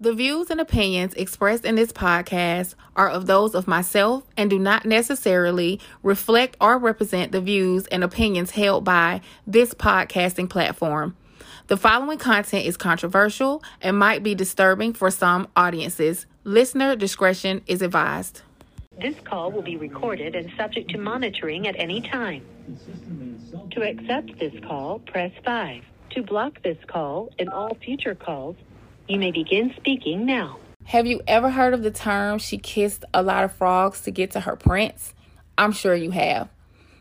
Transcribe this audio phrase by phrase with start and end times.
[0.00, 4.56] The views and opinions expressed in this podcast are of those of myself and do
[4.56, 11.16] not necessarily reflect or represent the views and opinions held by this podcasting platform.
[11.66, 16.26] The following content is controversial and might be disturbing for some audiences.
[16.44, 18.42] Listener discretion is advised.
[19.00, 22.44] This call will be recorded and subject to monitoring at any time.
[23.72, 25.82] To accept this call, press 5.
[26.10, 28.54] To block this call and all future calls,
[29.08, 30.58] you may begin speaking now.
[30.84, 34.30] Have you ever heard of the term she kissed a lot of frogs to get
[34.32, 35.14] to her prince?
[35.56, 36.48] I'm sure you have.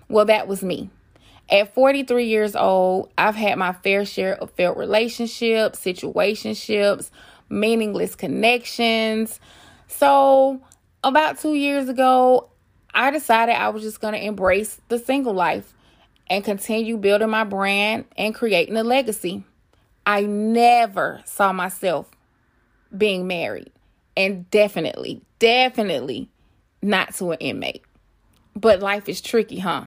[0.10, 0.90] Well, that was me.
[1.50, 7.10] At 43 years old, I've had my fair share of failed relationships, situationships,
[7.50, 9.40] meaningless connections.
[9.88, 10.62] So,
[11.04, 12.50] about two years ago,
[12.94, 15.74] I decided I was just going to embrace the single life
[16.30, 19.46] and continue building my brand and creating a legacy.
[20.08, 22.10] I never saw myself
[22.98, 23.74] being married,
[24.16, 26.32] and definitely, definitely
[26.82, 27.84] not to an inmate.
[28.56, 29.84] But life is tricky, huh?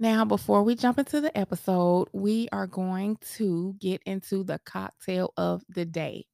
[0.00, 5.32] Now, before we jump into the episode, we are going to get into the cocktail
[5.36, 6.26] of the day.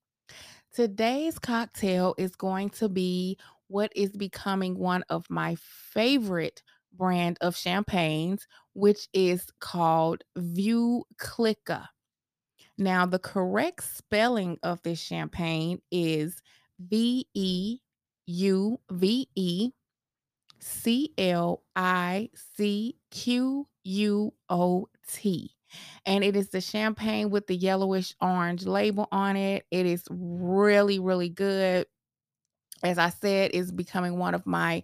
[0.74, 3.36] Today's cocktail is going to be
[3.72, 11.88] what is becoming one of my favorite brand of champagnes, which is called Veuve Clicquot.
[12.76, 16.36] Now, the correct spelling of this champagne is
[16.78, 17.78] V E
[18.26, 19.70] U V E
[20.60, 25.54] C L I C Q U O T.
[26.04, 29.64] And it is the champagne with the yellowish orange label on it.
[29.70, 31.86] It is really, really good
[32.82, 34.82] as I said, is becoming one of my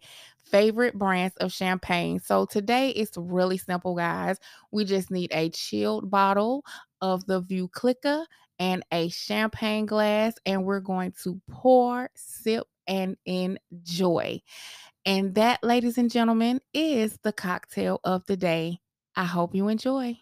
[0.50, 2.20] favorite brands of champagne.
[2.20, 4.38] So today it's really simple, guys.
[4.72, 6.64] We just need a chilled bottle
[7.00, 8.24] of the Veuve Clicquot
[8.58, 14.40] and a champagne glass, and we're going to pour, sip, and enjoy.
[15.06, 18.80] And that, ladies and gentlemen, is the cocktail of the day.
[19.14, 20.18] I hope you enjoy.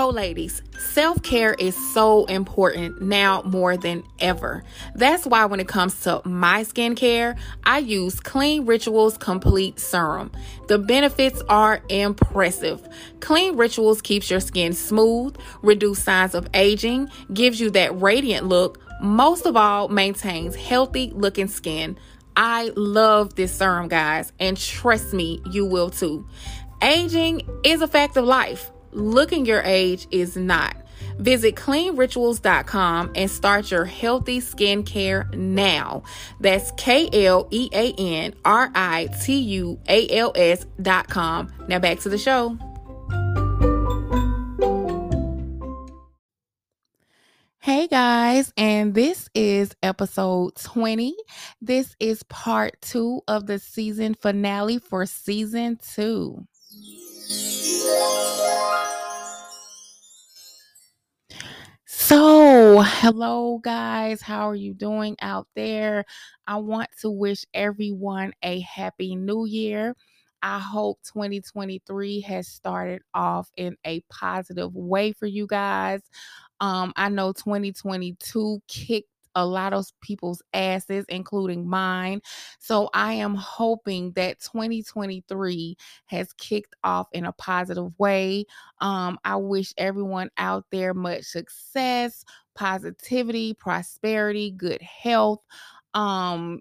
[0.00, 4.64] So, ladies, self care is so important now more than ever.
[4.94, 10.32] That's why, when it comes to my skincare, I use Klean Rituals Complete Serum.
[10.68, 12.80] The benefits are impressive.
[13.20, 18.80] Klean Rituals keeps your skin smooth, reduce signs of aging, gives you that radiant look,
[19.02, 21.98] most of all, maintains healthy looking skin.
[22.34, 26.26] I love this serum, guys, and trust me, you will too.
[26.80, 30.76] Aging is a fact of life looking your age is not.
[31.18, 36.02] Visit kleanrituals.com and start your healthy skincare now.
[36.40, 41.52] That's K L E A N R I T U A L S.com.
[41.68, 42.58] Now back to the show.
[47.62, 51.14] Hey guys, and this is episode 20.
[51.60, 56.46] This is part two of the season finale for season two.
[61.86, 66.04] So, hello guys, how are you doing out there?
[66.48, 69.94] I want to wish everyone a happy new year.
[70.42, 76.00] I hope 2023 has started off in a positive way for you guys.
[76.60, 82.20] Um, I know 2022 kicked a lot of people's asses, including mine.
[82.58, 85.76] So I am hoping that 2023
[86.06, 88.44] has kicked off in a positive way.
[88.80, 92.24] Um, I wish everyone out there much success,
[92.54, 95.40] positivity, prosperity, good health.
[95.94, 96.60] Um,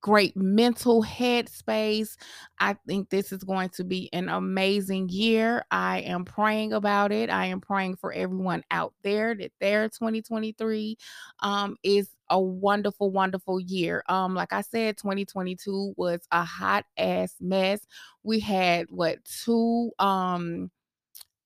[0.00, 2.16] great mental headspace.
[2.58, 5.64] I think this is going to be an amazing year.
[5.70, 7.30] I am praying about it.
[7.30, 10.96] I am praying for everyone out there that their 2023
[11.40, 14.02] um, is a wonderful, wonderful year.
[14.08, 17.80] Um, like I said, 2022 was a hot ass mess.
[18.22, 20.70] We had what two um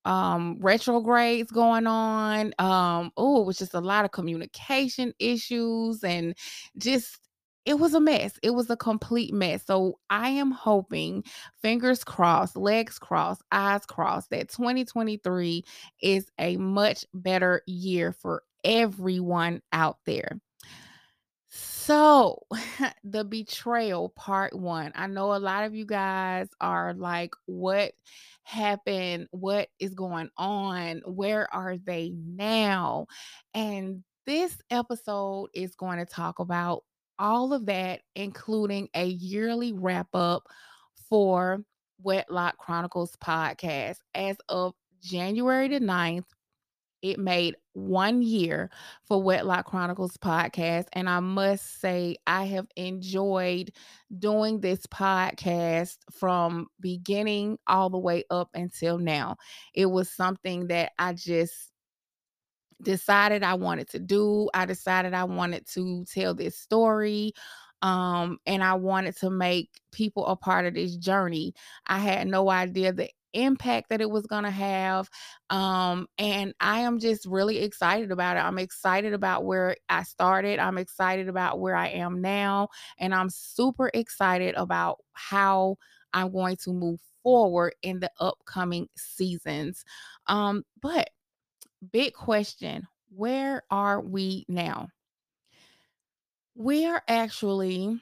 [0.05, 6.35] um retrogrades going on um oh it was just a lot of communication issues and
[6.77, 7.21] just
[7.65, 8.39] it was a mess.
[8.43, 9.65] It was a complete mess.
[9.67, 11.25] So I am hoping,
[11.63, 15.65] fingers crossed, legs crossed, eyes crossed, that 2023
[16.03, 20.39] is a much better year for everyone out there.
[21.49, 22.41] So,
[23.05, 24.93] the betrayal part one.
[24.95, 27.93] I know a lot of you guys are like, what
[28.43, 29.29] happened?
[29.31, 31.03] What is going on?
[31.07, 33.07] Where are they now?
[33.53, 36.85] And this episode is going to talk about
[37.19, 40.47] all of that, including a yearly wrap up
[41.09, 41.65] for
[42.03, 43.99] Wedlock Chronicles podcast.
[44.15, 46.25] As of January the 9th,
[47.03, 48.71] it made one year
[49.07, 50.87] for Wedlock Chronicles podcast.
[50.95, 53.73] And I must say, I have enjoyed
[54.19, 59.37] doing this podcast from beginning all the way up until now.
[59.75, 61.74] It was something that I just
[62.85, 64.49] decided I wanted to do.
[64.55, 67.33] I decided I wanted to tell this story.
[67.83, 71.55] Um, and I wanted to make people a part of this journey.
[71.87, 75.11] I had no idea the impact that it was going to have.
[75.51, 78.41] Um, and I am just really excited about it.
[78.41, 80.61] I'm excited about where I started.
[80.61, 82.69] I'm excited about where I am now.
[82.99, 85.77] And I'm super excited about how
[86.13, 89.85] I'm going to move forward in the upcoming seasons.
[90.27, 91.11] Um, but
[91.93, 94.89] big question where are we now?
[96.57, 98.01] We are actually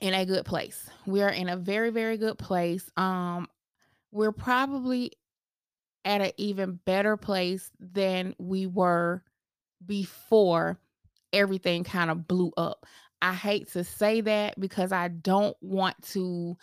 [0.00, 0.88] in a good place.
[1.06, 2.90] We are in a very, very good place.
[2.96, 3.48] Um,
[4.12, 5.12] we're probably
[6.04, 9.22] at an even better place than we were
[9.84, 10.78] before
[11.32, 12.86] everything kind of blew up.
[13.20, 16.56] I hate to say that because I don't want to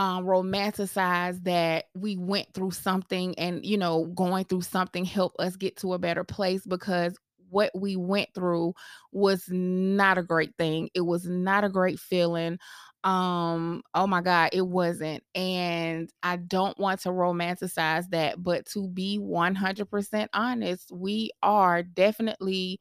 [0.00, 5.56] um, romanticize that we went through something and, you know, going through something helped us
[5.56, 7.18] get to a better place because
[7.50, 8.72] what we went through
[9.12, 10.88] was not a great thing.
[10.94, 12.58] It was not a great feeling.
[13.02, 15.22] Um oh my god it wasn't.
[15.34, 22.78] And i don't want to romanticize that but to be 100% honest we are definitely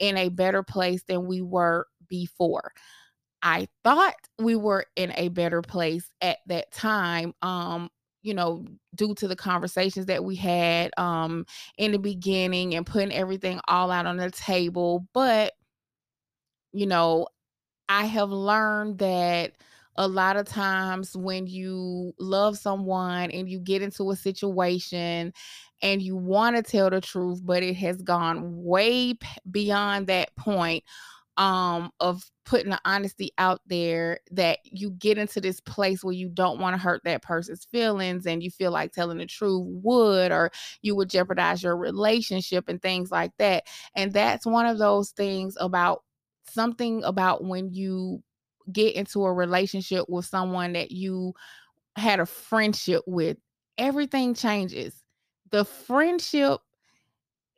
[0.00, 2.72] in a better place than we were before
[3.42, 7.88] i thought we were in a better place at that time um
[8.22, 8.64] you know
[8.94, 11.44] due to the conversations that we had um
[11.78, 15.52] in the beginning and putting everything all out on the table but
[16.72, 17.26] you know
[17.88, 19.52] I have learned that
[19.96, 25.32] a lot of times when you love someone and you get into a situation
[25.82, 29.14] and you want to tell the truth, but it has gone way
[29.50, 30.84] beyond that point
[31.36, 36.28] um of putting the honesty out there that you get into this place where you
[36.28, 40.32] don't want to hurt that person's feelings and you feel like telling the truth would
[40.32, 40.50] or
[40.82, 45.56] you would jeopardize your relationship and things like that and that's one of those things
[45.60, 46.02] about
[46.50, 48.22] something about when you
[48.72, 51.34] get into a relationship with someone that you
[51.96, 53.36] had a friendship with,
[53.78, 54.94] everything changes.
[55.50, 56.60] The friendship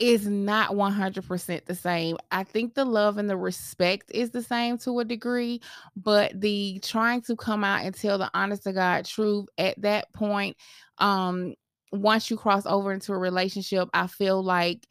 [0.03, 2.17] is not 100% the same.
[2.33, 5.61] I think the love and the respect is the same to a degree,
[5.95, 10.13] but the trying to come out and tell the honest to God truth at that
[10.13, 10.57] point,
[10.99, 11.55] um,
[11.93, 14.89] once you cross over into a relationship, I feel like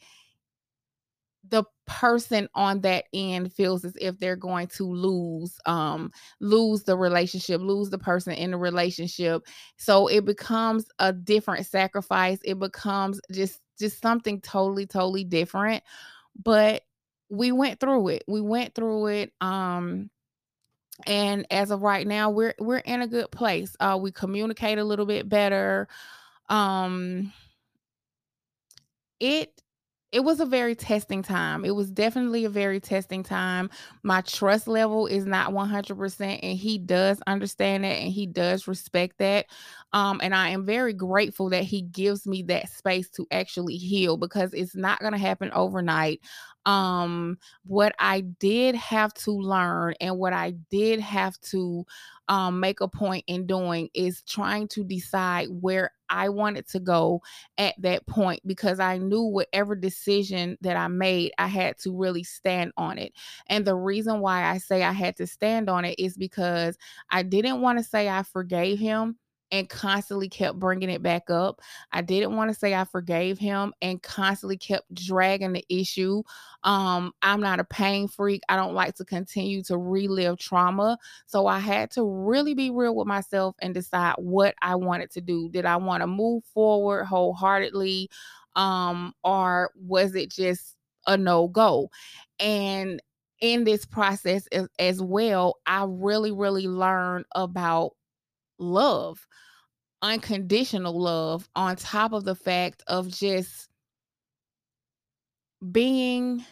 [1.49, 6.09] the person on that end feels as if they're going to lose um
[6.39, 9.41] lose the relationship lose the person in the relationship
[9.75, 15.83] so it becomes a different sacrifice it becomes just just something totally totally different
[16.43, 16.83] but
[17.29, 18.23] we went through it.
[18.27, 20.09] We went through it um
[21.07, 23.75] and as of right now we're we're in a good place.
[23.79, 25.87] Uh we communicate a little bit better
[26.49, 27.31] um
[29.19, 29.61] it
[30.11, 31.63] it was a very testing time.
[31.63, 33.69] It was definitely a very testing time.
[34.03, 39.17] My trust level is not 100%, and he does understand that and he does respect
[39.19, 39.45] that.
[39.93, 44.17] Um, and I am very grateful that he gives me that space to actually heal
[44.17, 46.21] because it's not going to happen overnight.
[46.65, 51.85] Um, what I did have to learn and what I did have to
[52.27, 57.21] um, make a point in doing is trying to decide where I wanted to go
[57.57, 62.23] at that point because I knew whatever decision that I made, I had to really
[62.23, 63.13] stand on it.
[63.47, 66.77] And the reason why I say I had to stand on it is because
[67.09, 69.17] I didn't want to say I forgave him
[69.51, 71.61] and constantly kept bringing it back up.
[71.91, 76.23] I didn't want to say I forgave him and constantly kept dragging the issue.
[76.63, 78.41] Um, I'm not a pain freak.
[78.47, 80.97] I don't like to continue to relive trauma.
[81.25, 85.21] So I had to really be real with myself and decide what I wanted to
[85.21, 85.49] do.
[85.49, 88.09] Did I want to move forward wholeheartedly?
[88.55, 90.75] Um, or was it just
[91.07, 91.89] a no go?
[92.39, 93.01] And
[93.41, 97.93] in this process as, as well, I really, really learned about
[98.61, 99.27] love,
[100.01, 103.69] unconditional love, on top of the fact of just
[105.71, 106.43] being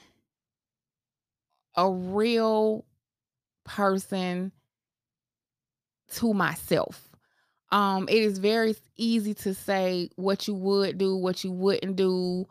[1.75, 2.86] a real
[3.63, 4.51] person
[6.10, 7.10] to myself.
[7.72, 12.46] Um, it is very easy to say what you would do, what you wouldn't do.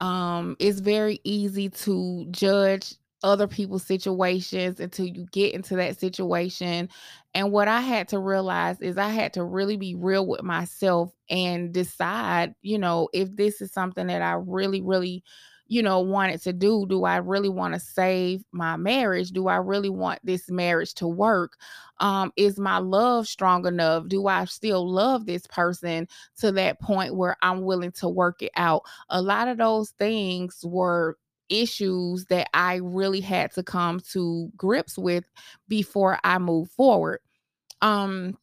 [0.00, 6.88] Um, it's very easy to judge other people's situations until you get into that situation.
[7.34, 11.12] And what I had to realize is I had to really be real with myself
[11.30, 15.24] and decide, you know, if this is something that I really, really
[15.66, 16.84] you know, wanted to do.
[16.88, 19.30] Do I really want to save my marriage?
[19.30, 21.56] Do I really want this marriage to work?
[22.00, 24.06] Um, is my love strong enough?
[24.08, 26.06] Do I still love this person
[26.38, 28.82] to that point where I'm willing to work it out?
[29.08, 31.16] A lot of those things were
[31.48, 35.24] issues that I really had to come to grips with
[35.68, 37.20] before I move forward.
[37.80, 38.38] Um,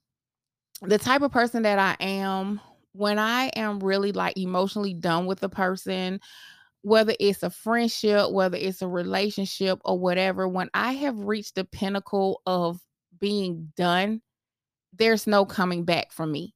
[0.82, 2.60] the type of person that I am,
[2.94, 6.20] when I am really like emotionally done with a person,
[6.82, 11.64] whether it's a friendship, whether it's a relationship or whatever, when I have reached the
[11.64, 12.80] pinnacle of
[13.20, 14.22] being done,
[14.94, 16.56] there's no coming back for me.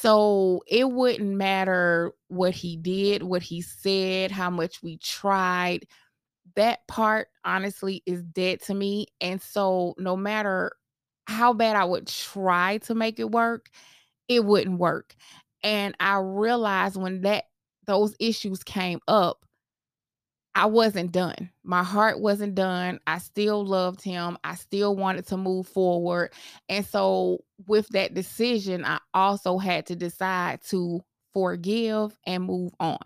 [0.00, 5.86] So it wouldn't matter what he did, what he said, how much we tried.
[6.56, 9.06] That part, honestly, is dead to me.
[9.20, 10.72] And so, no matter
[11.26, 13.70] how bad I would try to make it work,
[14.28, 15.14] it wouldn't work.
[15.62, 17.44] And I realized when that
[17.86, 19.44] those issues came up,
[20.54, 21.50] I wasn't done.
[21.64, 23.00] My heart wasn't done.
[23.06, 24.36] I still loved him.
[24.44, 26.32] I still wanted to move forward.
[26.68, 31.00] And so, with that decision, I also had to decide to
[31.32, 32.98] forgive and move on.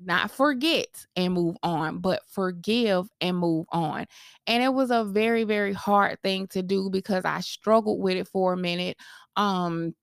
[0.00, 4.06] Not forget and move on, but forgive and move on.
[4.46, 8.28] And it was a very, very hard thing to do because I struggled with it
[8.28, 8.96] for a minute.
[9.36, 9.94] Um,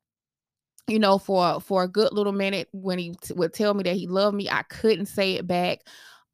[0.88, 3.96] you know, for for a good little minute when he t- would tell me that
[3.96, 5.80] he loved me, I couldn't say it back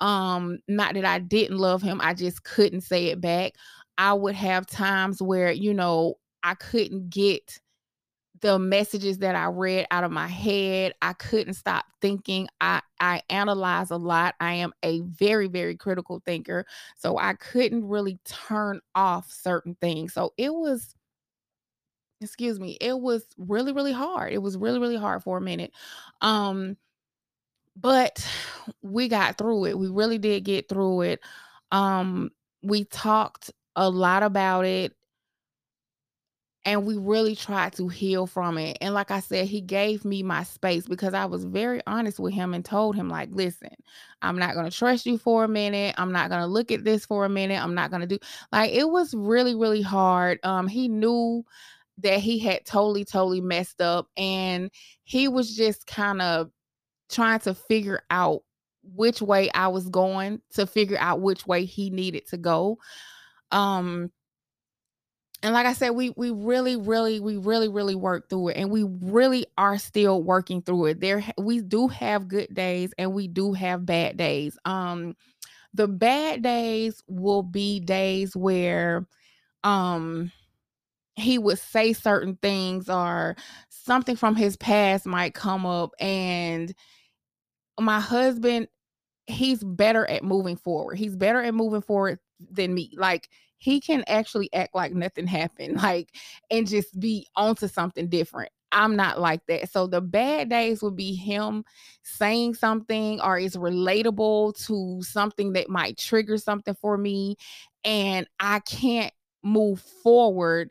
[0.01, 3.53] um not that i didn't love him i just couldn't say it back.
[3.98, 7.60] I would have times where you know i couldn't get
[8.41, 13.22] the messages that i read out of my head i couldn't stop thinking i i
[13.29, 16.65] analyze a lot i am a very very critical thinker
[16.98, 20.96] so i couldn't really turn off certain things so it was
[22.22, 25.72] excuse me it was really really hard it was really really hard for a minute.
[26.22, 26.77] Um
[27.75, 28.25] but
[28.81, 29.77] we got through it.
[29.77, 31.19] We really did get through it.
[31.71, 32.31] Um,
[32.63, 34.93] we talked a lot about it
[36.63, 38.77] and we really tried to heal from it.
[38.81, 42.33] And like I said, he gave me my space because I was very honest with
[42.33, 43.73] him and told him, like, listen,
[44.21, 45.95] I'm not going to trust you for a minute.
[45.97, 47.61] I'm not going to look at this for a minute.
[47.61, 48.19] I'm not going to do
[48.51, 50.39] like it was really, really hard.
[50.43, 51.43] Um, he knew
[51.97, 54.69] that he had totally, totally messed up and
[55.03, 56.51] he was just kind of
[57.11, 58.43] trying to figure out
[58.83, 62.77] which way I was going to figure out which way he needed to go.
[63.51, 64.11] Um
[65.43, 68.69] and like I said, we we really, really, we really, really worked through it, and
[68.69, 70.99] we really are still working through it.
[70.99, 74.55] There, we do have good days, and we do have bad days.
[74.65, 75.15] Um,
[75.73, 79.07] the bad days will be days where,
[79.63, 80.31] um,
[81.15, 83.35] he would say certain things, or
[83.69, 86.71] something from his past might come up, and
[87.83, 88.67] my husband,
[89.27, 90.97] he's better at moving forward.
[90.97, 92.91] He's better at moving forward than me.
[92.97, 96.09] Like he can actually act like nothing happened, like
[96.50, 98.51] and just be onto something different.
[98.73, 99.69] I'm not like that.
[99.69, 101.65] So the bad days would be him
[102.03, 107.35] saying something or is relatable to something that might trigger something for me.
[107.83, 110.69] And I can't move forward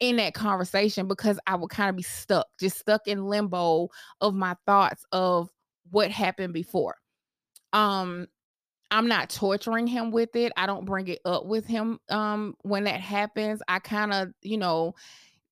[0.00, 3.88] in that conversation because I would kind of be stuck, just stuck in limbo
[4.20, 5.48] of my thoughts of
[5.90, 6.96] what happened before.
[7.72, 8.26] Um,
[8.90, 10.52] I'm not torturing him with it.
[10.56, 13.60] I don't bring it up with him um when that happens.
[13.68, 14.94] I kind of, you know,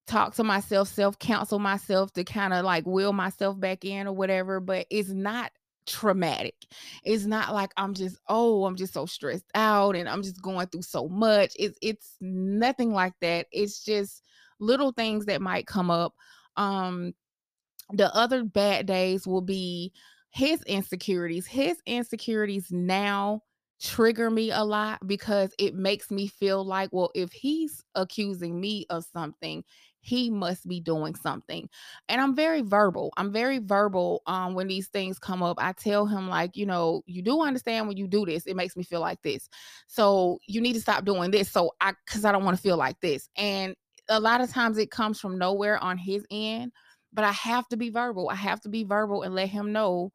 [0.06, 4.60] talk to myself, self-counsel myself to kind of like will myself back in or whatever,
[4.60, 5.50] but it's not
[5.86, 6.54] traumatic.
[7.04, 10.66] It's not like I'm just, oh, I'm just so stressed out and I'm just going
[10.68, 11.52] through so much.
[11.58, 13.46] It's it's nothing like that.
[13.52, 14.22] It's just
[14.60, 16.14] little things that might come up.
[16.56, 17.12] Um
[17.92, 19.92] the other bad days will be
[20.36, 21.46] his insecurities.
[21.46, 23.40] His insecurities now
[23.80, 28.84] trigger me a lot because it makes me feel like, well, if he's accusing me
[28.90, 29.64] of something,
[30.00, 31.70] he must be doing something.
[32.10, 33.14] And I'm very verbal.
[33.16, 35.56] I'm very verbal um when these things come up.
[35.58, 38.76] I tell him like, you know, you do understand when you do this, it makes
[38.76, 39.48] me feel like this.
[39.86, 41.50] So you need to stop doing this.
[41.50, 43.30] So I cuz I don't want to feel like this.
[43.38, 43.74] And
[44.10, 46.72] a lot of times it comes from nowhere on his end,
[47.10, 48.28] but I have to be verbal.
[48.28, 50.12] I have to be verbal and let him know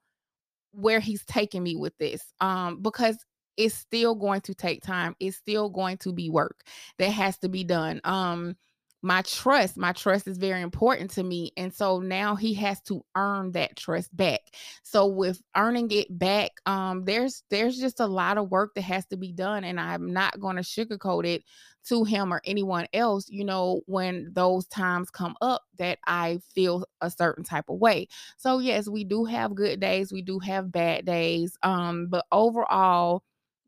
[0.72, 3.18] where he's taking me with this um because
[3.58, 6.64] it's still going to take time it's still going to be work
[6.98, 8.56] that has to be done um
[9.02, 13.04] my trust my trust is very important to me and so now he has to
[13.16, 14.42] earn that trust back.
[14.84, 19.06] So with earning it back um there's there's just a lot of work that has
[19.08, 21.44] to be done and i'm not going to sugarcoat it
[21.84, 26.86] to him or anyone else you know when those times come up that i feel
[27.02, 28.08] a certain type of way
[28.38, 33.24] so yes we do have good days we do have bad days um but overall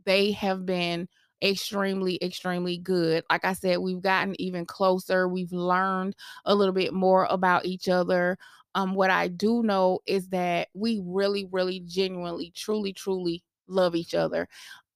[0.05, 1.07] they have been
[1.41, 3.23] extremely, extremely good.
[3.29, 5.27] Like I said, we've gotten even closer.
[5.27, 6.15] We've learned
[6.45, 8.37] a little bit more about each other.
[8.75, 14.13] Um, what I do know is that we really, really, genuinely, truly, truly love each
[14.15, 14.47] other.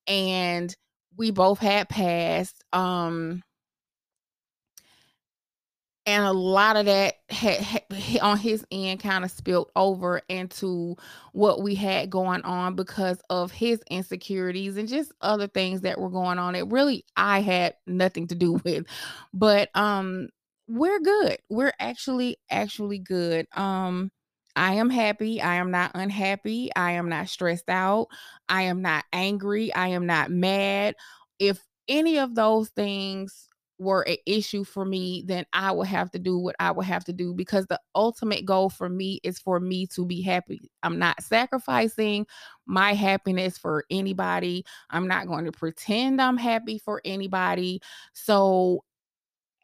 [0.08, 0.76] And
[1.18, 2.64] we both had passed.
[2.74, 3.44] Um,
[6.08, 7.84] and a lot of that had, had
[8.22, 10.96] on his end kind of spilled over into
[11.34, 16.10] what we had going on because of his insecurities and just other things that were
[16.10, 18.86] going on it really i had nothing to do with
[19.34, 20.30] but um
[20.70, 24.10] we're good we're actually actually good um
[24.58, 28.08] i am happy i am not unhappy i am not stressed out
[28.50, 30.96] i am not angry i am not mad
[31.40, 33.48] if any of those things
[33.80, 37.06] were an issue for me, then I would have to do what I would have
[37.06, 40.72] to do because the ultimate goal for me is for me to be happy.
[40.84, 42.26] I'm not sacrificing
[42.66, 44.66] my happiness for anybody.
[44.90, 47.82] I'm not going to pretend I'm happy for anybody.
[48.14, 48.84] So,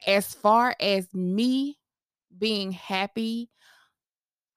[0.06, 1.78] as far as me
[2.38, 3.50] being happy,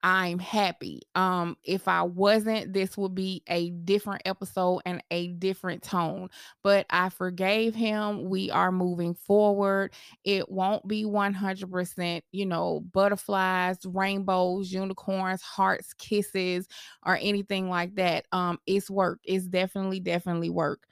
[0.02, 1.02] I'm happy.
[1.16, 6.28] Um, if I wasn't, this would be a different episode and a different tone.
[6.62, 8.30] But I forgave him.
[8.30, 9.92] We are moving forward.
[10.22, 16.68] It won't be 100%, you know, butterflies, rainbows, unicorns, hearts, kisses,
[17.04, 18.26] or anything like that.
[18.30, 19.18] Um, it's work.
[19.24, 20.86] It's definitely, definitely work.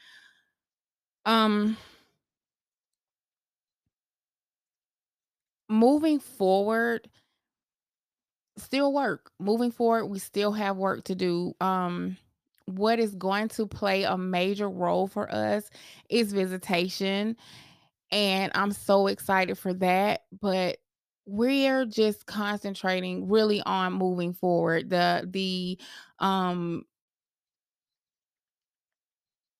[1.27, 1.77] Um,
[5.69, 7.09] moving forward
[8.57, 9.31] still work.
[9.39, 11.55] Moving forward, we still have work to do.
[11.61, 12.17] Um,
[12.67, 15.71] what is going to play a major role for us
[16.11, 17.37] is visitation.
[18.11, 20.23] And I'm so excited for that.
[20.41, 20.79] But
[21.27, 24.91] we're just concentrating really on moving forward.
[24.91, 25.79] The the
[26.25, 26.85] um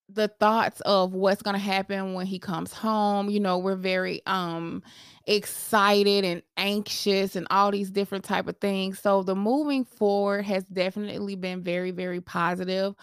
[0.09, 4.23] the thoughts of what's going to happen when he comes home you know we're very
[4.27, 4.81] um
[5.27, 10.65] excited and anxious and all these different type of things so the moving forward has
[10.67, 12.95] definitely been very very positive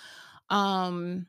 [0.50, 1.26] um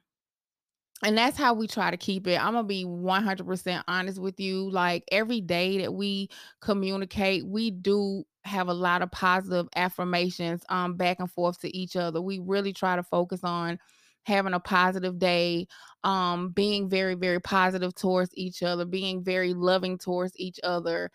[1.03, 2.41] and that's how we try to keep it.
[2.43, 4.71] I'm gonna be 100% honest with you.
[4.71, 6.29] Like every day that we
[6.61, 11.97] communicate, we do have a lot of positive affirmations um back and forth to each
[11.97, 12.23] other.
[12.23, 13.79] We really try to focus on
[14.25, 15.67] having a positive day,
[16.03, 21.11] um, being very, very positive towards each other, being very loving towards each other.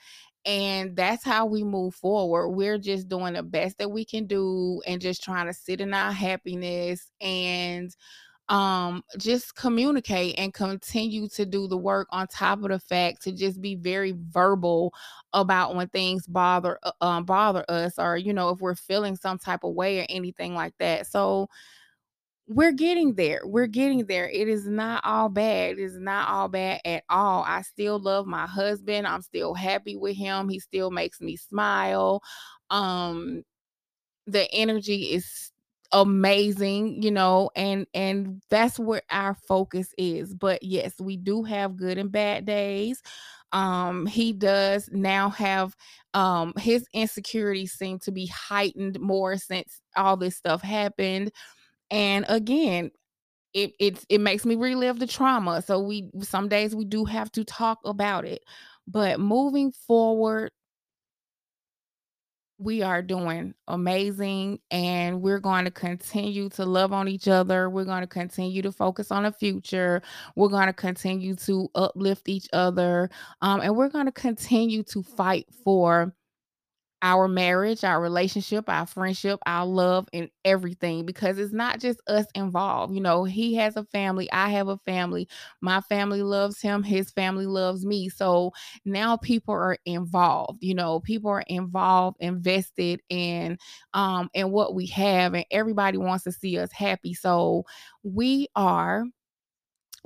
[0.45, 2.49] And that's how we move forward.
[2.49, 5.93] We're just doing the best that we can do and just trying to sit in
[5.93, 7.95] our happiness and
[8.49, 13.31] um just communicate and continue to do the work on top of the fact to
[13.31, 14.91] just be very verbal
[15.33, 19.37] about when things bother uh, um bother us or you know if we're feeling some
[19.37, 21.47] type of way or anything like that so
[22.49, 23.41] we're getting there.
[23.45, 24.27] We're getting there.
[24.27, 25.73] It is not all bad.
[25.77, 27.43] It is not all bad at all.
[27.47, 29.05] I still love my husband.
[29.05, 30.49] I'm still happy with him.
[30.49, 32.21] He still makes me smile.
[32.71, 33.43] Um
[34.27, 35.51] the energy is
[35.91, 40.33] amazing, you know, and and that's where our focus is.
[40.33, 43.01] But yes, we do have good and bad days.
[43.51, 45.75] Um he does now have
[46.13, 51.31] um his insecurities seem to be heightened more since all this stuff happened
[51.91, 52.91] and again,
[53.53, 55.61] it it it makes me relive the trauma.
[55.61, 58.43] So we some days we do have to talk about it.
[58.87, 60.51] But moving forward,
[62.59, 67.69] we are doing amazing and we're going to continue to love on each other.
[67.69, 70.01] We're going to continue to focus on the future.
[70.35, 73.09] We're going to continue to uplift each other.
[73.41, 76.13] Um, and we're going to continue to fight for
[77.01, 82.25] our marriage, our relationship, our friendship, our love, and everything because it's not just us
[82.35, 82.93] involved.
[82.93, 85.27] You know, he has a family, I have a family,
[85.61, 88.09] my family loves him, his family loves me.
[88.09, 88.51] So
[88.85, 93.57] now people are involved, you know, people are involved, invested in
[93.93, 97.13] um in what we have, and everybody wants to see us happy.
[97.13, 97.63] So
[98.03, 99.05] we are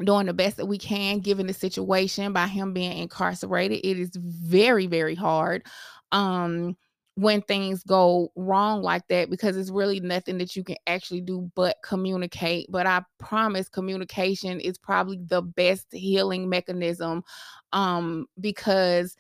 [0.04, 4.10] doing the best that we can given the situation by him being incarcerated it is
[4.16, 5.64] very very hard
[6.12, 6.76] um
[7.16, 11.52] when things go wrong like that because it's really nothing that you can actually do
[11.56, 17.24] but communicate but i promise communication is probably the best healing mechanism
[17.72, 19.16] um because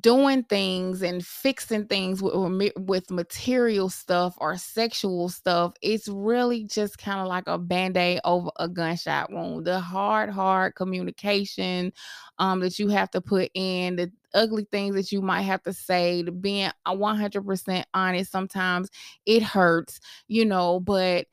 [0.00, 6.96] doing things and fixing things with, with material stuff or sexual stuff it's really just
[6.98, 9.66] kind of like a band-aid over a gunshot wound.
[9.66, 11.92] The hard hard communication
[12.38, 15.72] um that you have to put in the ugly things that you might have to
[15.72, 18.88] say to being 100% honest sometimes
[19.26, 19.98] it hurts
[20.28, 21.26] you know but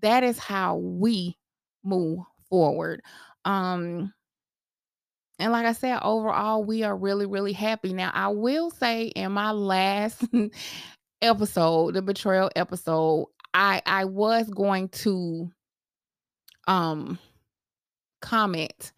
[0.00, 1.36] that is how we
[1.84, 3.02] move forward.
[3.44, 4.12] Um
[5.38, 7.92] and like I said, overall, we are really, really happy.
[7.92, 10.24] Now, I will say in my last
[11.22, 15.50] episode, the betrayal episode, I I was going to
[16.66, 17.18] um
[18.20, 18.92] comment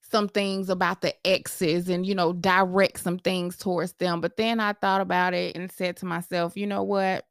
[0.00, 4.20] some things about the exes and you know direct some things towards them.
[4.20, 7.24] But then i thought about it and said to myself you know what?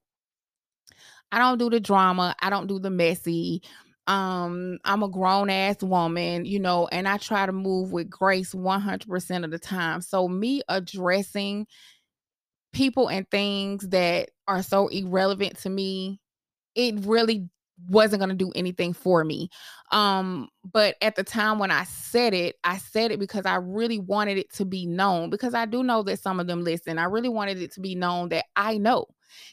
[1.31, 2.35] I don't do the drama.
[2.41, 3.61] I don't do the messy
[4.07, 8.53] um i'm a grown ass woman you know and i try to move with grace
[8.53, 11.67] 100% of the time so me addressing
[12.73, 16.19] people and things that are so irrelevant to me
[16.75, 17.49] it really
[17.89, 19.49] wasn't going to do anything for me.
[19.91, 23.99] Um, but at the time when I said it, I said it because I really
[23.99, 26.99] wanted it to be known because I do know that some of them listen.
[26.99, 29.07] I really wanted it to be known that I know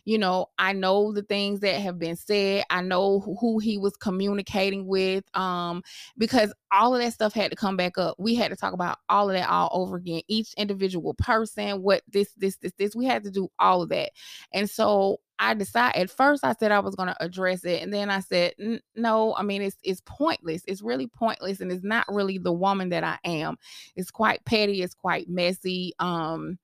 [0.04, 2.64] you know, I know the things that have been said.
[2.70, 5.24] I know who he was communicating with.
[5.36, 5.82] Um,
[6.16, 8.16] because all of that stuff had to come back up.
[8.18, 10.22] We had to talk about all of that all over again.
[10.28, 12.96] Each individual person, what this, this, this, this.
[12.96, 14.10] We had to do all of that.
[14.52, 17.92] And so I decided at first I said I was going to address it and
[17.92, 18.54] then I said
[18.96, 22.88] no I mean it's it's pointless it's really pointless and it's not really the woman
[22.88, 23.56] that I am
[23.94, 26.58] it's quite petty it's quite messy um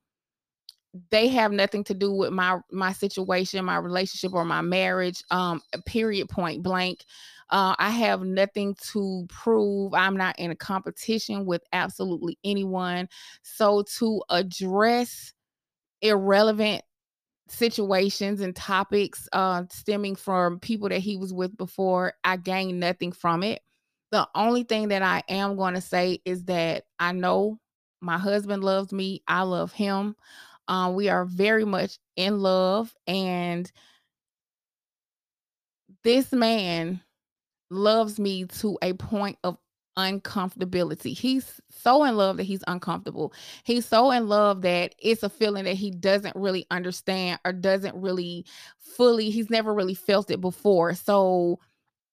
[1.10, 5.60] they have nothing to do with my my situation my relationship or my marriage um
[5.86, 7.04] period point blank.
[7.50, 9.92] Uh, i have nothing to prove.
[9.92, 13.08] I'm not in a competition with absolutely anyone.
[13.42, 15.32] So to address
[16.02, 16.82] irrelevant
[17.48, 23.12] situations and topics uh stemming from people that he was with before i gained nothing
[23.12, 23.60] from it.
[24.12, 27.58] The only thing that i am going to say is that i know
[28.00, 29.22] my husband loves me.
[29.26, 30.14] I love him
[30.68, 33.70] um, we are very much in love, and
[36.02, 37.00] this man
[37.70, 39.58] loves me to a point of
[39.96, 41.16] uncomfortability.
[41.16, 43.32] He's so in love that he's uncomfortable.
[43.64, 47.94] He's so in love that it's a feeling that he doesn't really understand or doesn't
[47.94, 48.44] really
[48.78, 50.94] fully, he's never really felt it before.
[50.94, 51.60] So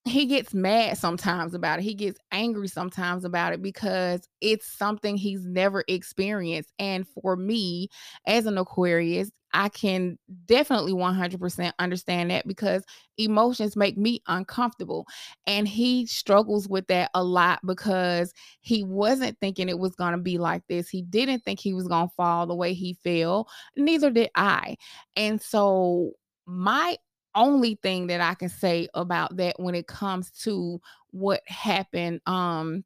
[0.06, 1.84] he gets mad sometimes about it.
[1.84, 6.72] He gets angry sometimes about it because it's something he's never experienced.
[6.80, 7.90] And for me,
[8.26, 12.84] as an Aquarius, I can definitely 100% understand that because
[13.18, 15.06] emotions make me uncomfortable.
[15.46, 20.18] And he struggles with that a lot because he wasn't thinking it was going to
[20.18, 20.90] be like this.
[20.90, 23.48] He didn't think he was going to fall the way he fell.
[23.76, 24.78] Neither did I.
[25.16, 26.14] And so
[26.46, 26.98] my
[27.36, 32.84] only thing that I can say about that when it comes to what happened um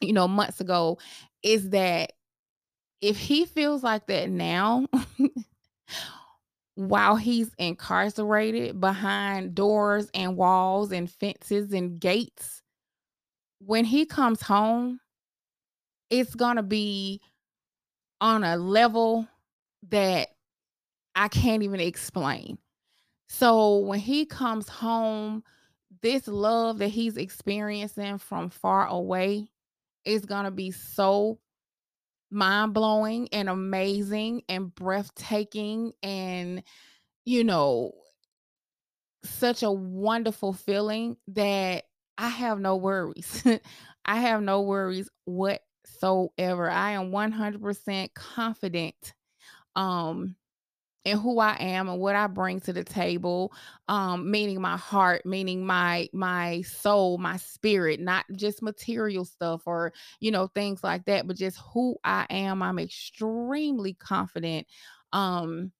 [0.00, 0.98] you know months ago
[1.42, 2.12] is that
[3.00, 4.86] if he feels like that now
[6.74, 12.62] while he's incarcerated behind doors and walls and fences and gates
[13.60, 15.00] when he comes home
[16.10, 17.20] it's going to be
[18.20, 19.26] on a level
[19.90, 20.28] that
[21.14, 22.58] I can't even explain
[23.28, 25.42] so when he comes home,
[26.02, 29.48] this love that he's experiencing from far away
[30.04, 31.38] is going to be so
[32.30, 36.62] mind blowing and amazing and breathtaking and,
[37.24, 37.92] you know,
[39.24, 41.84] such a wonderful feeling that
[42.18, 43.42] I have no worries.
[44.04, 46.70] I have no worries whatsoever.
[46.70, 49.14] I am 100% confident
[49.76, 50.36] um
[51.06, 53.54] and who I am and what I bring to the table,
[53.88, 59.94] um, meaning my heart, meaning my my soul, my spirit, not just material stuff or
[60.20, 62.62] you know things like that, but just who I am.
[62.62, 64.66] I'm extremely confident
[65.14, 65.72] um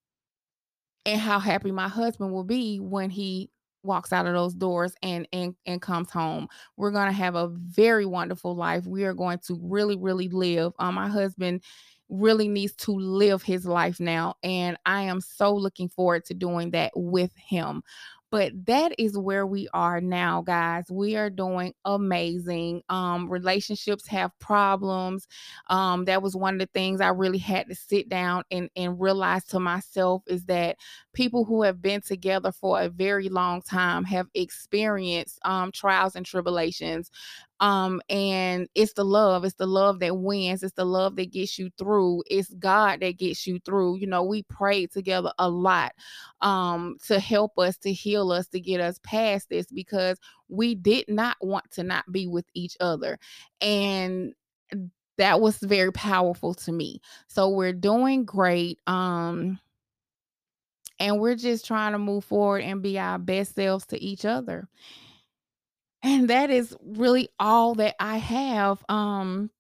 [1.04, 3.50] and how happy my husband will be when he
[3.82, 6.48] walks out of those doors and and and comes home.
[6.76, 8.84] We're going to have a very wonderful life.
[8.84, 10.72] We are going to really really live.
[10.78, 11.62] Um my husband
[12.08, 14.34] really needs to live his life now.
[14.42, 17.82] And I am so looking forward to doing that with him.
[18.30, 20.84] But that is where we are now, guys.
[20.90, 22.82] We are doing amazing.
[22.88, 25.28] Um, relationships have problems.
[25.70, 29.00] Um, that was one of the things I really had to sit down and, and
[29.00, 30.76] realize to myself is that
[31.16, 36.26] people who have been together for a very long time have experienced um, trials and
[36.26, 37.10] tribulations
[37.60, 41.58] um and it's the love it's the love that wins it's the love that gets
[41.58, 45.92] you through it's god that gets you through you know we prayed together a lot
[46.42, 50.18] um to help us to heal us to get us past this because
[50.50, 53.18] we did not want to not be with each other
[53.62, 54.34] and
[55.18, 57.00] that was very powerful to me.
[57.26, 59.58] So we're doing great um
[60.98, 64.68] and we're just trying to move forward and be our best selves to each other
[66.02, 69.50] and that is really all that I have um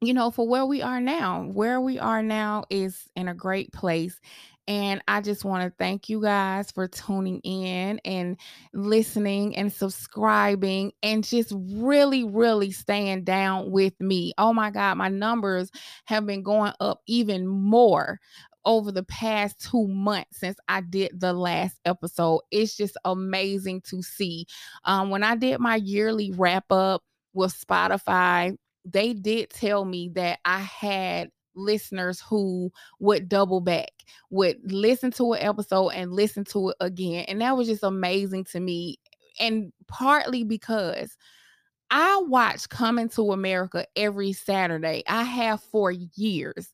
[0.00, 3.72] you know for where we are now where we are now is in a great
[3.72, 4.20] place
[4.68, 8.36] and I just want to thank you guys for tuning in and
[8.74, 14.34] listening and subscribing and just really, really staying down with me.
[14.36, 15.70] Oh my God, my numbers
[16.04, 18.20] have been going up even more
[18.64, 22.40] over the past two months since I did the last episode.
[22.50, 24.46] It's just amazing to see.
[24.84, 30.40] Um, when I did my yearly wrap up with Spotify, they did tell me that
[30.44, 33.90] I had listeners who would double back,
[34.30, 37.24] would listen to an episode and listen to it again.
[37.28, 38.98] And that was just amazing to me.
[39.40, 41.16] And partly because
[41.90, 45.02] I watch Coming to America every Saturday.
[45.06, 46.72] I have for years.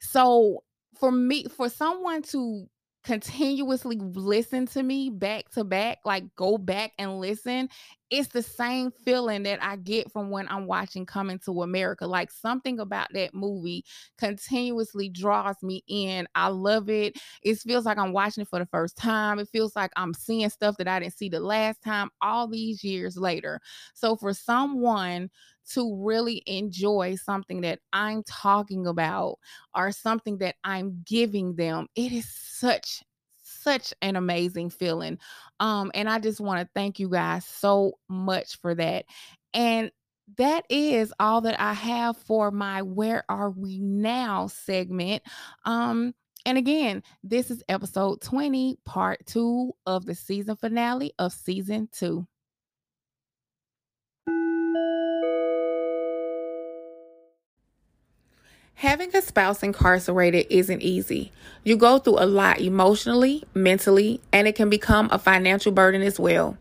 [0.00, 0.62] So
[0.98, 2.66] for me, for someone to
[3.04, 7.68] continuously listen to me back to back, like go back and listen,
[8.10, 12.06] it's the same feeling that I get from when I'm watching Coming to America.
[12.06, 13.84] Like something about that movie
[14.18, 16.26] continuously draws me in.
[16.34, 17.16] I love it.
[17.42, 19.38] It feels like I'm watching it for the first time.
[19.38, 22.82] It feels like I'm seeing stuff that I didn't see the last time all these
[22.82, 23.60] years later.
[23.94, 25.30] So for someone
[25.74, 29.38] to really enjoy something that I'm talking about
[29.74, 33.02] or something that I'm giving them, it is such
[33.42, 35.18] such an amazing feeling.
[35.60, 39.04] Um and I just want to thank you guys so much for that.
[39.52, 39.90] And
[40.36, 45.22] that is all that I have for my Where Are We Now segment.
[45.64, 46.14] Um
[46.46, 52.26] and again, this is episode 20, part 2 of the season finale of season 2.
[58.78, 61.32] Having a spouse incarcerated isn't easy.
[61.64, 66.20] You go through a lot emotionally, mentally, and it can become a financial burden as
[66.20, 66.56] well.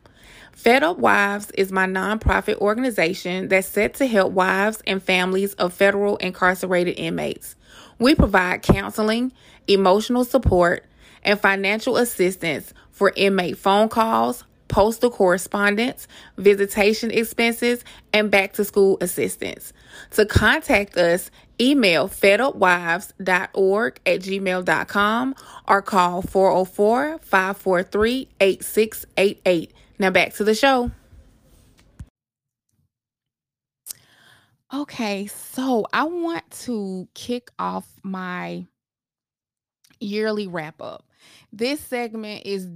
[0.51, 5.75] Fed Up Wives is my nonprofit organization that's set to help wives and families of
[5.75, 7.56] federal incarcerated inmates.
[7.99, 9.32] We provide counseling,
[9.67, 10.86] emotional support,
[11.21, 18.97] and financial assistance for inmate phone calls, postal correspondence, visitation expenses, and back to school
[19.01, 19.71] assistance.
[20.12, 25.36] To contact us, email fedupwives.org at gmail.com
[25.67, 29.74] or call 404 543 8688.
[30.00, 30.91] Now back to the show.
[34.74, 38.65] Okay, so I want to kick off my
[40.02, 41.06] yearly wrap up.
[41.54, 42.67] This segment is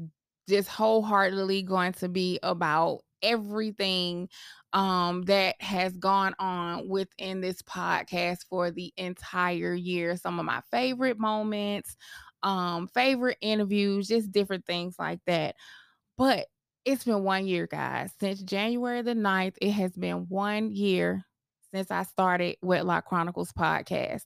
[0.48, 4.29] just wholeheartedly going to be about everything
[4.73, 10.62] um that has gone on within this podcast for the entire year some of my
[10.71, 11.97] favorite moments
[12.43, 15.55] um favorite interviews just different things like that.
[16.17, 16.47] But
[16.86, 18.12] it's been one year guys.
[18.19, 21.23] Since january the 9th it has been one year
[21.73, 24.23] since i started Wedlock chronicles podcast.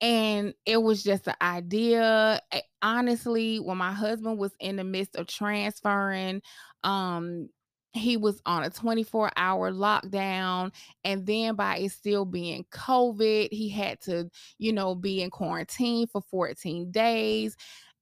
[0.00, 2.40] And it was just an idea.
[2.82, 6.42] Honestly when my husband was in the midst of transferring
[6.84, 7.48] um
[7.92, 10.72] he was on a 24 hour lockdown
[11.04, 16.06] and then by it still being covid he had to you know be in quarantine
[16.06, 17.56] for 14 days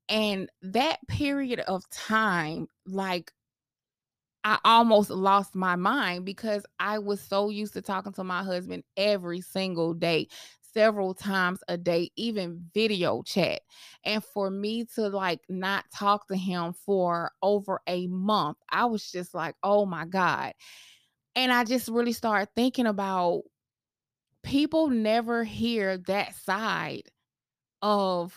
[0.08, 3.32] and that period of time like
[4.44, 8.84] I almost lost my mind because I was so used to talking to my husband
[8.96, 10.28] every single day
[10.72, 13.60] several times a day, even video chat.
[14.04, 19.10] And for me to like not talk to him for over a month, I was
[19.10, 20.52] just like, oh my God.
[21.36, 23.42] And I just really started thinking about
[24.42, 27.04] people never hear that side
[27.82, 28.34] of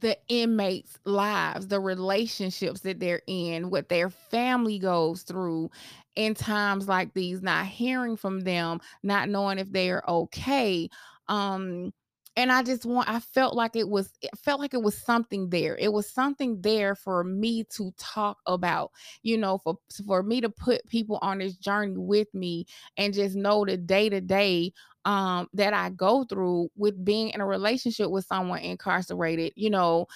[0.00, 5.70] the inmates' lives, the relationships that they're in, what their family goes through
[6.14, 10.88] in times like these, not hearing from them, not knowing if they are okay
[11.28, 11.92] um
[12.36, 15.50] and i just want i felt like it was it felt like it was something
[15.50, 15.76] there.
[15.76, 20.48] It was something there for me to talk about you know for for me to
[20.48, 24.72] put people on this journey with me and just know the day to day
[25.04, 30.06] um that i go through with being in a relationship with someone incarcerated you know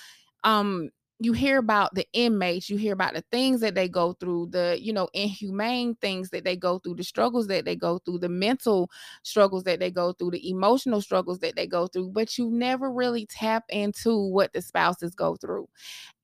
[0.45, 0.91] um
[1.25, 4.79] you hear about the inmates, you hear about the things that they go through, the,
[4.81, 8.29] you know, inhumane things that they go through, the struggles that they go through, the
[8.29, 8.91] mental
[9.23, 12.91] struggles that they go through, the emotional struggles that they go through, but you never
[12.91, 15.69] really tap into what the spouses go through.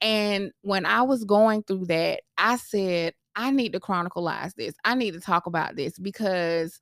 [0.01, 4.75] And when I was going through that, I said, I need to chronicleize this.
[4.85, 6.81] I need to talk about this because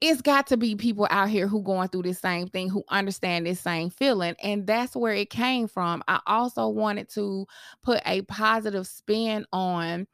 [0.00, 3.46] it's got to be people out here who going through this same thing who understand
[3.46, 6.02] this same feeling and that's where it came from.
[6.08, 7.46] I also wanted to
[7.82, 10.06] put a positive spin on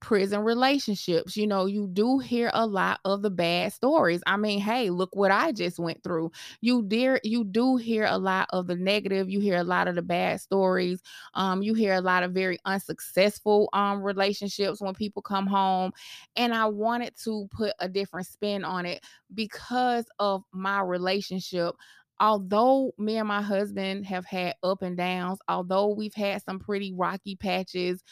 [0.00, 1.36] prison relationships.
[1.36, 4.22] You know, you do hear a lot of the bad stories.
[4.26, 6.32] I mean, hey, look what I just went through.
[6.60, 9.94] You dear you do hear a lot of the negative, you hear a lot of
[9.94, 11.02] the bad stories.
[11.34, 15.92] Um you hear a lot of very unsuccessful um relationships when people come home,
[16.36, 21.74] and I wanted to put a different spin on it because of my relationship
[22.22, 26.92] although me and my husband have had up and downs, although we've had some pretty
[26.92, 28.02] rocky patches,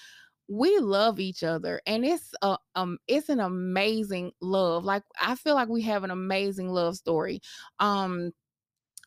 [0.49, 5.55] we love each other and it's a um it's an amazing love like i feel
[5.55, 7.41] like we have an amazing love story
[7.81, 8.33] um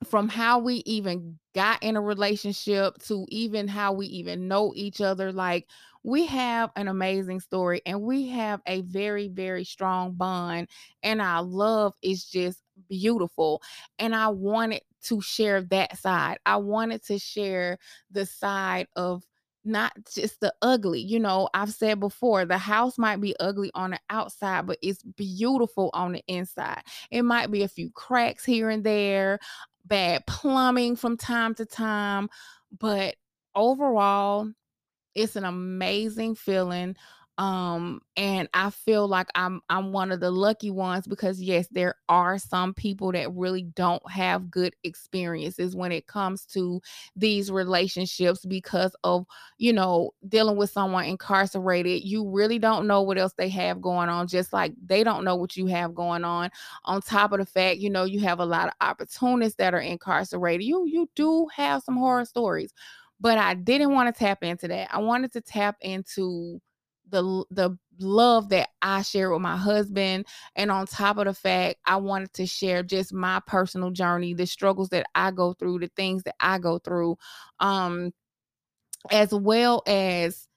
[0.06, 5.00] from how we even got in a relationship to even how we even know each
[5.02, 5.68] other like
[6.04, 10.68] we have an amazing story and we have a very very strong bond
[11.04, 13.62] and our love is just beautiful
[14.00, 17.78] and i wanted to share that side i wanted to share
[18.10, 19.24] the side of
[19.64, 21.00] not just the ugly.
[21.00, 25.04] You know, I've said before, the house might be ugly on the outside, but it's
[25.04, 26.82] beautiful on the inside.
[27.10, 29.40] It might be a few cracks here and there,
[29.86, 32.30] bad plumbing from time to time,
[32.78, 33.16] but
[33.56, 34.50] overall,
[35.14, 36.96] it's an amazing feeling
[37.38, 41.96] um and i feel like i'm i'm one of the lucky ones because yes there
[42.10, 46.82] are some people that really don't have good experiences when it comes to
[47.16, 49.26] these relationships because of
[49.58, 52.04] you know dealing with someone incarcerated.
[52.04, 55.36] You really don't know what else they have going on just like they don't know
[55.36, 56.50] what you have going on.
[56.86, 59.80] On top of the fact you know you have a lot of opportunists that are
[59.80, 60.66] incarcerated.
[60.66, 62.74] You you do have some horror stories
[63.20, 64.94] but i didn't want to tap into that.
[64.94, 66.60] I wanted to tap into
[67.12, 71.78] the the love that I share with my husband and on top of the fact
[71.86, 75.92] I wanted to share just my personal journey the struggles that I go through the
[75.96, 77.18] things that I go through
[77.60, 78.12] um
[79.12, 80.48] as well as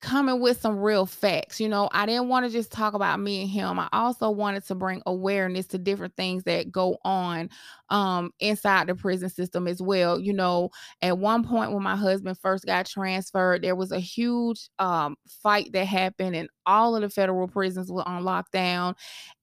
[0.00, 1.60] coming with some real facts.
[1.60, 3.78] You know, I didn't want to just talk about me and him.
[3.78, 7.50] I also wanted to bring awareness to different things that go on
[7.90, 10.20] um inside the prison system as well.
[10.20, 10.70] You know,
[11.02, 15.72] at one point when my husband first got transferred, there was a huge um fight
[15.72, 18.94] that happened and all of the federal prisons were on lockdown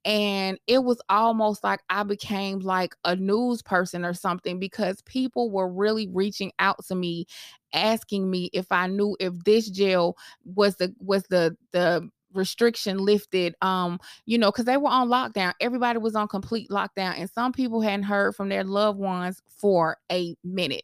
[0.05, 5.49] and it was almost like I became like a news person or something because people
[5.49, 7.25] were really reaching out to me
[7.73, 10.15] asking me if I knew if this jail
[10.45, 15.53] was the was the the restriction lifted um you know because they were on lockdown.
[15.61, 19.97] Everybody was on complete lockdown and some people hadn't heard from their loved ones for
[20.11, 20.83] a minute.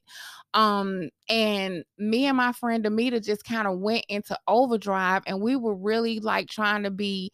[0.54, 5.56] Um and me and my friend Amita just kind of went into overdrive and we
[5.56, 7.32] were really like trying to be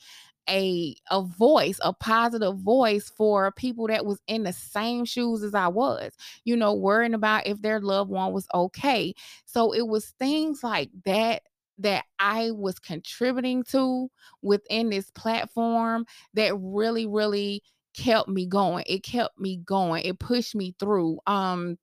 [0.50, 5.54] a a voice, a positive voice for people that was in the same shoes as
[5.56, 6.14] I was,
[6.46, 9.14] you know, worrying about if their loved one was okay.
[9.46, 11.44] So it was things like that
[11.80, 14.10] that I was contributing to
[14.42, 17.62] within this platform that really really
[17.96, 18.84] kept me going.
[18.88, 20.04] It kept me going.
[20.06, 21.20] It pushed me through.
[21.28, 21.78] Um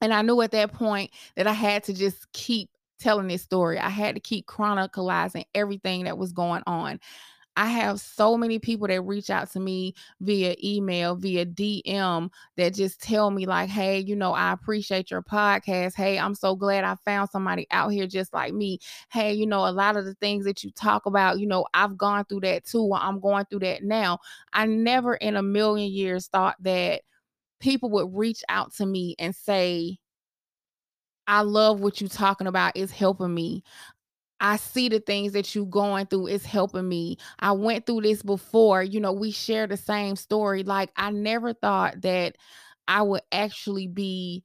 [0.00, 3.78] and I knew at that point that I had to just keep telling this story.
[3.78, 7.00] I had to keep chronicalizing everything that was going on.
[7.56, 12.74] I have so many people that reach out to me via email, via DM that
[12.74, 15.94] just tell me, like, hey, you know, I appreciate your podcast.
[15.94, 18.78] Hey, I'm so glad I found somebody out here just like me.
[19.10, 21.98] Hey, you know, a lot of the things that you talk about, you know, I've
[21.98, 22.90] gone through that too.
[22.94, 24.18] I'm going through that now.
[24.52, 27.02] I never in a million years thought that
[27.60, 29.98] people would reach out to me and say,
[31.28, 32.72] I love what you're talking about.
[32.76, 33.62] It's helping me.
[34.42, 37.18] I see the things that you're going through is helping me.
[37.38, 38.82] I went through this before.
[38.82, 40.64] You know, we share the same story.
[40.64, 42.36] Like I never thought that
[42.88, 44.44] I would actually be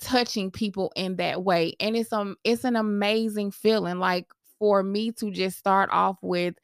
[0.00, 1.74] touching people in that way.
[1.80, 4.26] And it's um it's an amazing feeling like
[4.58, 6.54] for me to just start off with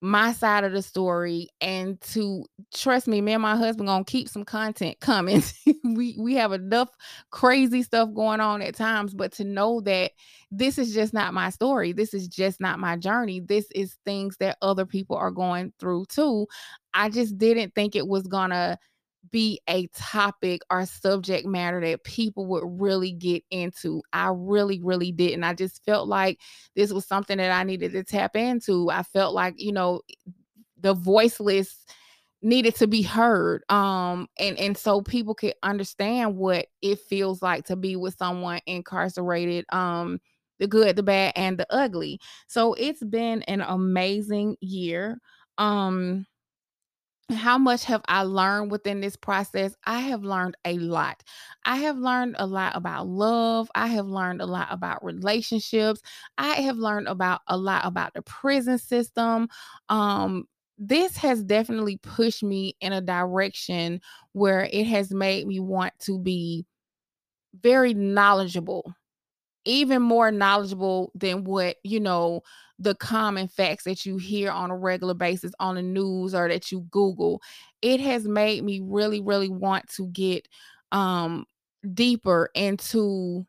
[0.00, 4.28] my side of the story and to trust me me and my husband gonna keep
[4.28, 5.42] some content coming.
[5.84, 6.90] We we have enough
[7.30, 10.12] crazy stuff going on at times but to know that
[10.50, 14.36] this is just not my story this is just not my journey this is things
[14.38, 16.46] that other people are going through too
[16.94, 18.78] i just didn't think it was gonna
[19.30, 24.02] be a topic or subject matter that people would really get into.
[24.12, 25.44] I really, really didn't.
[25.44, 26.40] I just felt like
[26.76, 28.90] this was something that I needed to tap into.
[28.90, 30.02] I felt like, you know,
[30.80, 31.84] the voiceless
[32.40, 37.64] needed to be heard um and and so people could understand what it feels like
[37.64, 40.20] to be with someone incarcerated um
[40.60, 45.18] the good the bad and the ugly so it's been an amazing year
[45.58, 46.24] um
[47.30, 49.74] how much have I learned within this process?
[49.84, 51.22] I have learned a lot.
[51.64, 53.70] I have learned a lot about love.
[53.74, 56.00] I have learned a lot about relationships.
[56.38, 59.48] I have learned about a lot about the prison system.
[59.88, 60.44] Um,
[60.78, 64.00] this has definitely pushed me in a direction
[64.32, 66.66] where it has made me want to be
[67.60, 68.94] very knowledgeable
[69.64, 72.40] even more knowledgeable than what you know
[72.78, 76.70] the common facts that you hear on a regular basis on the news or that
[76.70, 77.42] you google
[77.82, 80.46] it has made me really really want to get
[80.92, 81.44] um
[81.94, 83.46] deeper into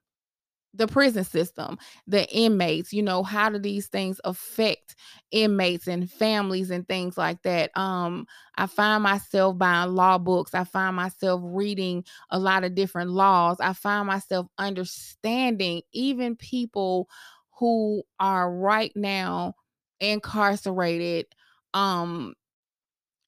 [0.75, 4.95] the prison system, the inmates, you know, how do these things affect
[5.32, 7.75] inmates and families and things like that?
[7.75, 10.53] Um, I find myself buying law books.
[10.53, 13.57] I find myself reading a lot of different laws.
[13.59, 17.09] I find myself understanding even people
[17.60, 19.53] who are right now
[19.99, 21.26] incarcerated
[21.74, 22.34] um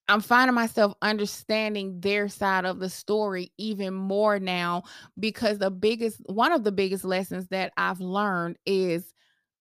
[0.08, 4.84] I'm finding myself understanding their side of the story even more now
[5.18, 9.14] because the biggest one of the biggest lessons that I've learned is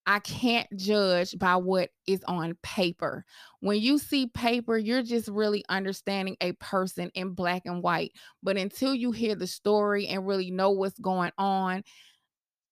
[0.07, 3.25] I can't judge by what is on paper.
[3.61, 8.13] When you see paper, you're just really understanding a person in black and white.
[8.43, 11.85] But until you hear the story and really know what's going on,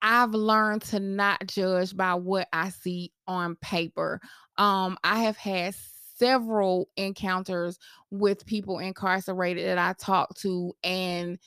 [0.03, 4.21] I've learned to not judge by what I see on paper.
[4.57, 5.75] Um, I have had
[6.17, 7.79] several encounters
[8.11, 11.39] with people incarcerated that I talk to and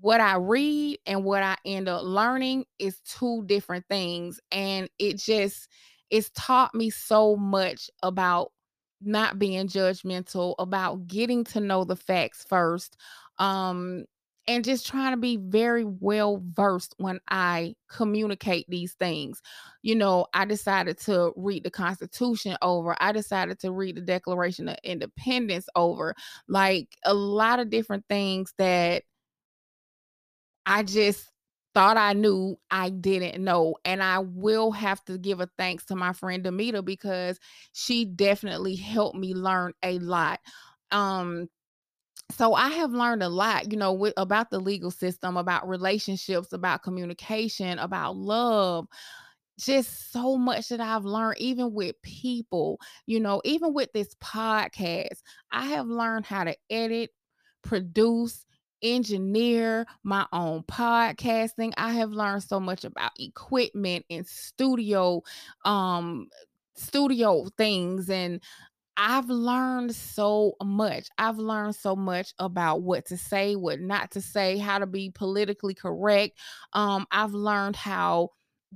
[0.00, 5.18] what I read and what I end up learning is two different things and it
[5.18, 5.68] just
[6.10, 8.52] it's taught me so much about
[9.00, 12.96] not being judgmental about getting to know the facts first
[13.38, 14.04] um
[14.46, 19.40] and just trying to be very well versed when I communicate these things.
[19.82, 24.68] You know, I decided to read the Constitution over, I decided to read the Declaration
[24.68, 26.14] of Independence over,
[26.48, 29.02] like a lot of different things that
[30.66, 31.30] I just
[31.74, 33.76] thought I knew I didn't know.
[33.84, 37.38] And I will have to give a thanks to my friend Demita because
[37.72, 40.40] she definitely helped me learn a lot.
[40.90, 41.48] Um,
[42.30, 46.52] so I have learned a lot, you know, with, about the legal system, about relationships,
[46.52, 48.86] about communication, about love.
[49.58, 55.22] Just so much that I've learned, even with people, you know, even with this podcast,
[55.52, 57.10] I have learned how to edit,
[57.62, 58.46] produce,
[58.82, 61.72] engineer my own podcasting.
[61.76, 65.22] I have learned so much about equipment and studio
[65.64, 66.28] um
[66.76, 68.42] studio things and
[68.96, 71.08] I've learned so much.
[71.18, 75.10] I've learned so much about what to say, what not to say, how to be
[75.10, 76.38] politically correct.
[76.72, 78.30] Um, I've learned how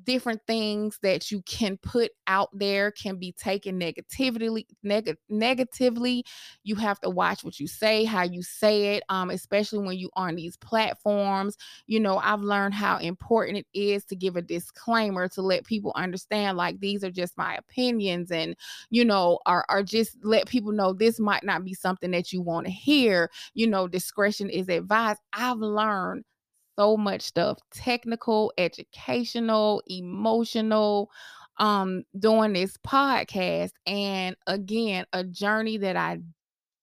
[0.05, 6.25] different things that you can put out there can be taken negatively neg- negatively.
[6.63, 10.11] You have to watch what you say how you say it um especially when you
[10.17, 11.57] are on these platforms.
[11.87, 15.93] You know i've learned how important it is to give a disclaimer to let people
[15.95, 18.57] understand like these are just my opinions and
[18.91, 22.41] you know or, or just let people know this might not be something that you
[22.43, 23.31] want to hear.
[23.55, 25.21] You know discretion is advised.
[25.33, 26.25] I've learned
[26.79, 31.11] so much stuff technical, educational, emotional
[31.59, 36.21] um doing this podcast and again a journey that I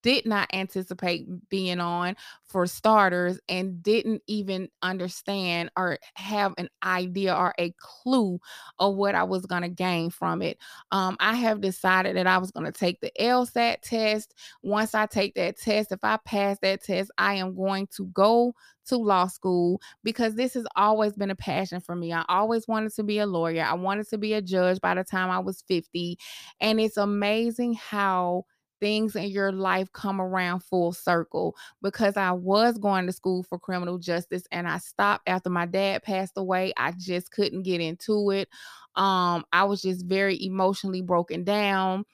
[0.05, 7.35] did not anticipate being on for starters and didn't even understand or have an idea
[7.35, 8.39] or a clue
[8.77, 10.59] of what I was going to gain from it.
[10.91, 14.35] Um, I have decided that I was going to take the LSAT test.
[14.61, 18.53] Once I take that test, if I pass that test, I am going to go
[18.89, 22.13] to law school because this has always been a passion for me.
[22.13, 23.63] I always wanted to be a lawyer.
[23.63, 26.19] I wanted to be a judge by the time I was 50.
[26.61, 28.45] And it's amazing how
[28.79, 33.59] things in your life come around full circle because I was going to school for
[33.59, 36.73] criminal justice and I stopped after my dad passed away.
[36.77, 38.49] I just couldn't get into it.
[38.95, 42.05] Um, I was just very emotionally broken down.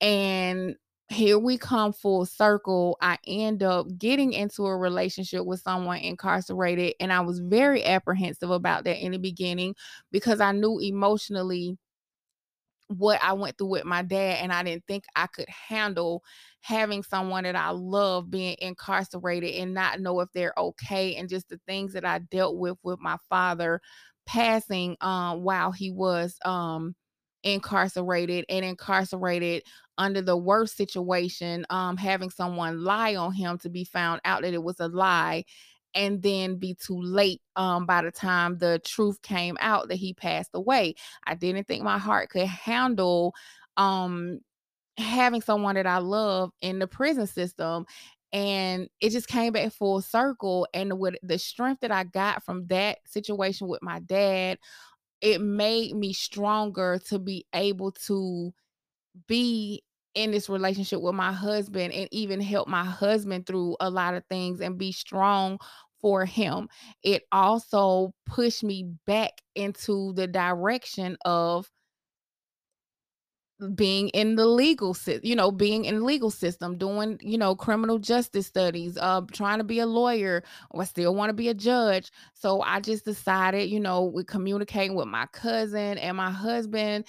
[0.00, 0.76] And
[1.08, 2.96] here we come full circle.
[3.00, 6.94] I end up getting into a relationship with someone incarcerated.
[7.00, 9.74] And I was very apprehensive about that in the beginning
[10.10, 11.76] because I knew emotionally
[12.98, 16.22] what I went through with my dad, and I didn't think I could handle
[16.60, 21.48] having someone that I love being incarcerated and not know if they're okay, and just
[21.48, 23.80] the things that I dealt with with my father
[24.26, 26.94] passing um, while he was um,
[27.42, 29.62] incarcerated and incarcerated
[29.98, 34.54] under the worst situation, um, having someone lie on him to be found out that
[34.54, 35.44] it was a lie
[35.94, 40.14] and then be too late um, by the time the truth came out that he
[40.14, 40.94] passed away.
[41.26, 43.34] I didn't think my heart could handle
[43.76, 44.40] um,
[44.96, 47.86] having someone that I love in the prison system.
[48.32, 50.66] And it just came back full circle.
[50.72, 54.58] And with the strength that I got from that situation with my dad,
[55.20, 58.52] it made me stronger to be able to
[59.26, 59.82] be
[60.14, 64.24] in this relationship with my husband and even help my husband through a lot of
[64.28, 65.58] things and be strong
[66.00, 66.68] for him.
[67.02, 71.70] It also pushed me back into the direction of
[73.76, 77.54] being in the legal system, you know, being in the legal system, doing, you know,
[77.54, 80.42] criminal justice studies, uh, trying to be a lawyer,
[80.76, 82.10] I still want to be a judge.
[82.34, 87.04] So I just decided, you know, with communicating with my cousin and my husband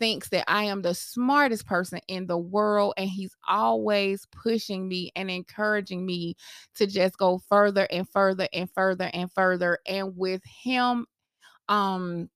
[0.00, 5.12] thinks that I am the smartest person in the world and he's always pushing me
[5.16, 6.36] and encouraging me
[6.76, 11.06] to just go further and further and further and further and with him
[11.68, 12.28] um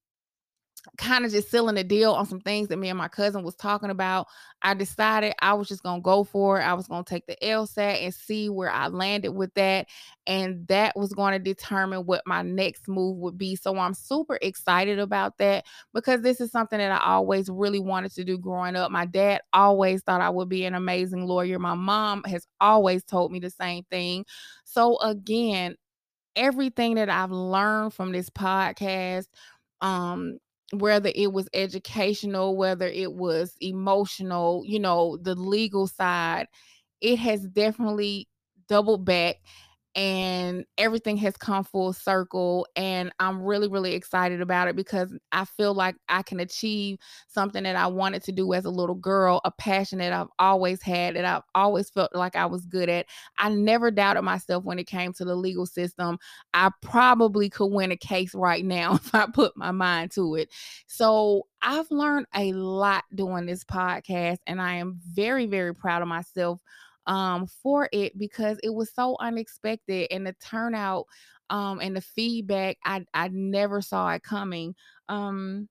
[0.99, 3.55] kind of just sealing a deal on some things that me and my cousin was
[3.55, 4.27] talking about.
[4.63, 6.65] I decided I was just gonna go for it.
[6.65, 9.87] I was gonna take the LSAT and see where I landed with that,
[10.27, 13.57] and that was going to determine what my next move would be.
[13.57, 18.13] So I'm super excited about that because this is something that I always really wanted
[18.13, 18.91] to do growing up.
[18.91, 21.59] My dad always thought I would be an amazing lawyer.
[21.59, 24.25] My mom has always told me the same thing.
[24.65, 25.77] So again,
[26.37, 29.27] everything that I've learned from this podcast
[29.81, 30.39] um
[30.73, 36.49] whether it was educational, whether it was emotional, you know, the legal side,
[37.01, 38.29] it has definitely
[38.69, 39.37] doubled back
[39.97, 45.45] and everything has come full circle and i'm really really excited about it because i
[45.45, 49.41] feel like i can achieve something that i wanted to do as a little girl
[49.45, 53.07] a passion that i've always had that i've always felt like i was good at.
[53.39, 56.19] I never doubted myself when it came to the legal system.
[56.53, 60.51] I probably could win a case right now if i put my mind to it.
[60.87, 66.09] So i've learned a lot doing this podcast and i am very very proud of
[66.09, 66.61] myself
[67.07, 71.07] um, for it because it was so unexpected and the turnout
[71.51, 74.75] um, and the feedback I I never saw it coming.
[75.09, 75.69] Um,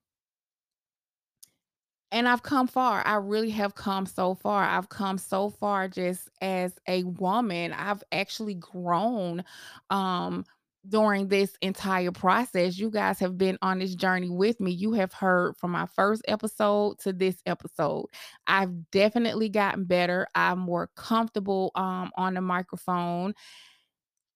[2.12, 3.06] and I've come far.
[3.06, 4.64] I really have come so far.
[4.64, 7.74] I've come so far just as a woman.
[7.74, 9.44] I've actually grown
[9.90, 10.46] um
[10.88, 12.78] during this entire process.
[12.78, 14.72] You guys have been on this journey with me.
[14.72, 18.08] You have heard from my first episode to this episode.
[18.48, 20.28] I've definitely gotten better.
[20.36, 23.34] I'm more comfortable um on the microphone.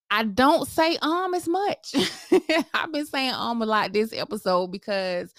[0.09, 1.93] I don't say um as much.
[2.73, 5.33] I've been saying um a lot this episode because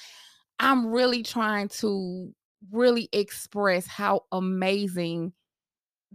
[0.59, 2.33] I'm really trying to
[2.71, 5.33] really express how amazing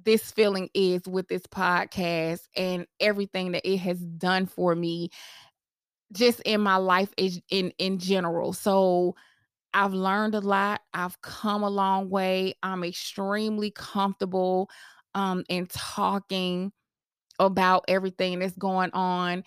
[0.01, 5.09] this feeling is with this podcast and everything that it has done for me
[6.11, 8.53] just in my life is in in general.
[8.53, 9.15] So
[9.73, 10.81] I've learned a lot.
[10.93, 12.53] I've come a long way.
[12.63, 14.69] I'm extremely comfortable
[15.15, 16.71] um in talking
[17.39, 19.43] about everything that's going on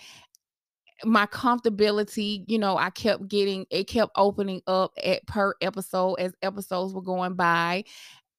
[1.05, 6.33] my comfortability, you know, I kept getting it kept opening up at per episode as
[6.43, 7.85] episodes were going by.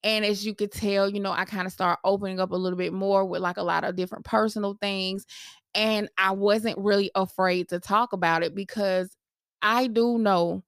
[0.03, 2.77] And as you could tell, you know, I kind of start opening up a little
[2.77, 5.25] bit more with like a lot of different personal things.
[5.73, 9.15] And I wasn't really afraid to talk about it because
[9.61, 10.63] I do know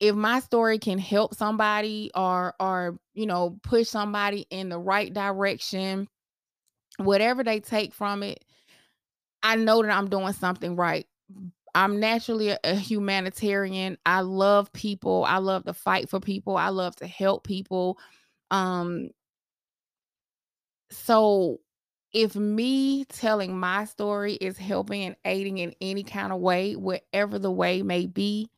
[0.00, 5.12] if my story can help somebody or or you know push somebody in the right
[5.12, 6.08] direction
[6.98, 8.44] whatever they take from it
[9.44, 11.06] I know that I'm doing something right.
[11.74, 13.98] I'm naturally a, humanitarian.
[14.06, 15.24] I love people.
[15.26, 16.56] I love to fight for people.
[16.56, 17.98] I love to help people.
[18.50, 19.10] Um
[20.90, 21.60] so
[22.12, 27.38] if me telling my story is helping and aiding in any kind of way, whatever
[27.38, 28.48] the way may be,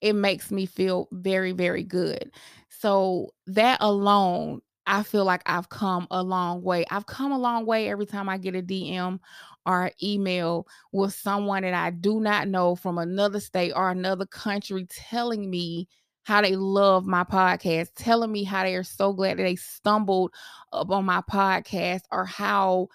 [0.00, 2.32] it makes me feel very very good.
[2.68, 6.84] So that alone I feel like I've come a long way.
[6.90, 9.18] I've come a long way every time I get a DM
[9.66, 14.86] or email with someone that I do not know from another state or another country
[14.90, 15.88] telling me
[16.24, 20.32] how they love my podcast, telling me how they are so glad that they stumbled
[20.72, 22.88] up on my podcast or how,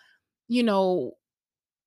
[0.47, 1.13] you know,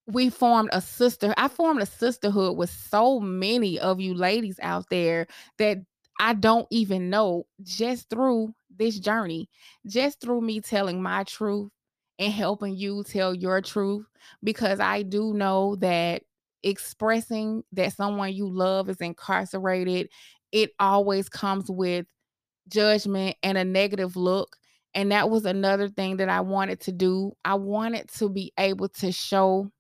[0.07, 1.35] we formed a sister.
[1.37, 5.27] I formed a sisterhood with so many of you ladies out there
[5.59, 5.79] that
[6.21, 9.49] I don't even know just through this journey,
[9.87, 11.71] just through me telling my truth
[12.19, 14.07] and helping you tell your truth,
[14.43, 16.23] because I do know that
[16.63, 20.09] expressing that someone you love is incarcerated,
[20.53, 22.07] it always comes with
[22.69, 24.57] judgment and a negative look.
[24.95, 27.33] And that was another thing that I wanted to do.
[27.45, 29.71] I wanted to be able to show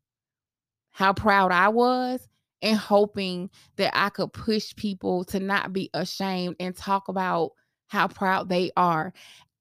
[0.90, 2.26] how proud I was
[2.62, 7.50] and hoping that I could push people to not be ashamed and talk about
[7.88, 9.12] how proud they are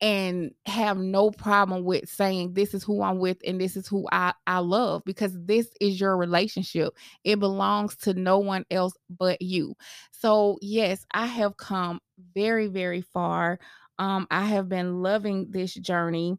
[0.02, 4.08] and have no problem with saying this is who I'm with and this is who
[4.12, 6.95] I, I love because this is your relationship.
[7.24, 9.76] It belongs to no one else but you.
[10.12, 11.99] So, yes, I have come
[12.34, 13.60] very, very far.
[13.99, 16.38] Um, I have been loving this journey.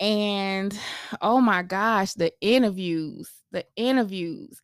[0.00, 0.78] And
[1.20, 4.62] oh my gosh, the interviews, the interviews.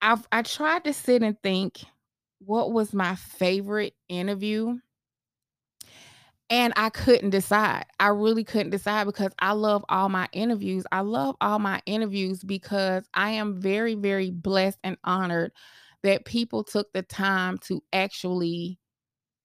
[0.00, 1.80] I've I tried to sit and think
[2.38, 4.78] what was my favorite interview
[6.48, 7.86] and I couldn't decide.
[7.98, 10.84] I really couldn't decide because I love all my interviews.
[10.92, 15.52] I love all my interviews because I am very, very blessed and honored
[16.02, 18.78] that people took the time to actually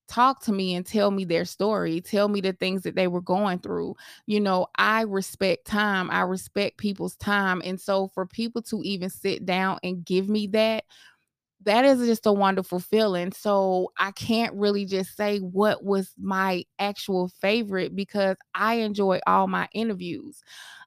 [0.08, 3.22] talk to me and tell me their story, tell me the things that they were
[3.22, 3.95] going through.
[4.28, 7.62] You know, I respect time, I respect people's time.
[7.66, 10.84] And so for people to even sit down and give me that
[11.64, 13.32] that is just a wonderful feeling.
[13.32, 19.47] So I can't really just say what was my actual favorite because I enjoy all
[19.47, 20.41] my interviews.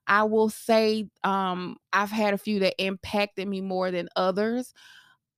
[0.07, 4.75] I will say um, I've had a few that impacted me more than others.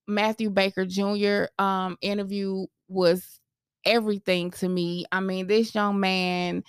[0.06, 1.46] Mathew Baker Jr.
[1.58, 3.40] Um, interview was
[3.84, 5.04] everything to me.
[5.12, 6.64] I mean, this young man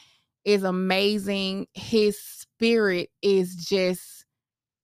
[0.45, 1.67] is amazing.
[1.73, 4.25] His spirit is just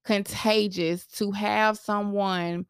[0.06, 2.66] contagious to have someone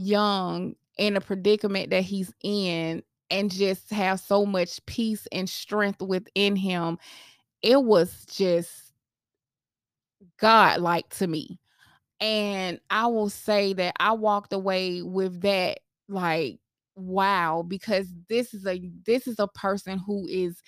[0.00, 6.02] young in a predicament that he's in and just have so much peace and strength
[6.02, 6.98] within him.
[7.62, 8.92] It was just
[10.38, 11.58] God like to me.
[12.20, 16.58] And I will say that I walked away with that like
[16.96, 20.60] wow because this is a this is a person who is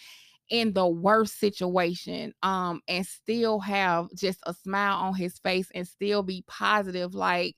[0.51, 5.87] in the worst situation um and still have just a smile on his face and
[5.87, 7.57] still be positive like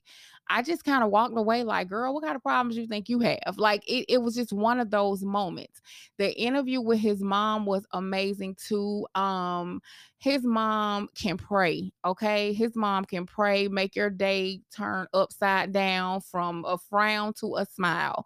[0.49, 3.19] I just kind of walked away like, girl, what kind of problems you think you
[3.19, 3.57] have?
[3.57, 5.81] Like it, it was just one of those moments.
[6.17, 9.07] The interview with his mom was amazing too.
[9.15, 9.81] Um,
[10.19, 12.53] his mom can pray, okay?
[12.53, 17.65] His mom can pray, make your day turn upside down from a frown to a
[17.65, 18.25] smile.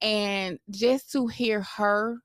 [0.00, 2.18] And just to hear her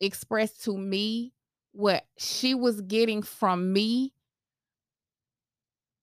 [0.00, 1.32] express to me
[1.72, 4.12] what she was getting from me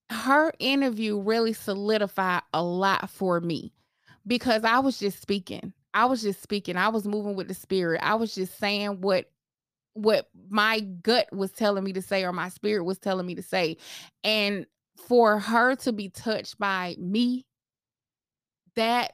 [0.10, 3.74] her interview really solidified a lot for me
[4.26, 5.74] because I was just speaking.
[5.94, 6.78] I was just speaking.
[6.78, 8.02] I was moving with the spirit.
[8.04, 9.30] I was just saying what
[9.94, 13.42] what my gut was telling me to say or my spirit was telling me to
[13.42, 13.78] say.
[14.24, 14.68] And
[15.08, 17.48] for her to be touched by me,
[18.76, 19.14] that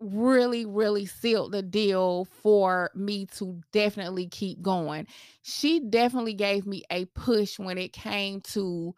[0.00, 5.06] really, really sealed the deal for me to definitely keep going.
[5.42, 8.94] She definitely gave me a push when it came to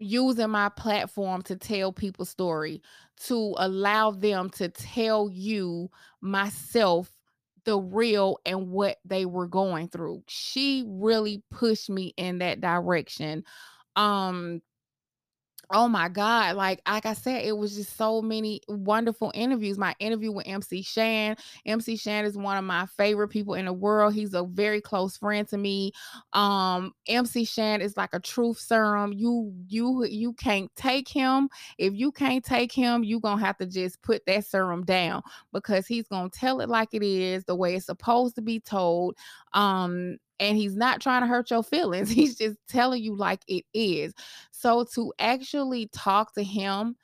[0.00, 2.82] using my platform to tell people's story,
[3.26, 5.90] to allow them to tell you
[6.22, 7.10] myself
[7.64, 10.22] the real and what they were going through.
[10.28, 13.44] She really pushed me in that direction.
[13.96, 14.62] Um
[15.72, 16.56] Oh my God.
[16.56, 19.78] Like, like I said, it was just so many wonderful interviews.
[19.78, 21.36] My interview with MC Shan.
[21.64, 24.12] MC Shan is one of my favorite people in the world.
[24.12, 25.92] He's a very close friend to me.
[26.32, 29.12] Um, MC Shan is like a truth serum.
[29.12, 31.48] You you you can't take him.
[31.78, 35.86] If you can't take him, you're gonna have to just put that serum down because
[35.86, 39.14] he's gonna tell it like it is, the way it's supposed to be told.
[39.52, 42.10] Um, and he's not trying to hurt your feelings.
[42.10, 44.14] He's just telling you like it is.
[44.50, 46.96] So to actually talk to him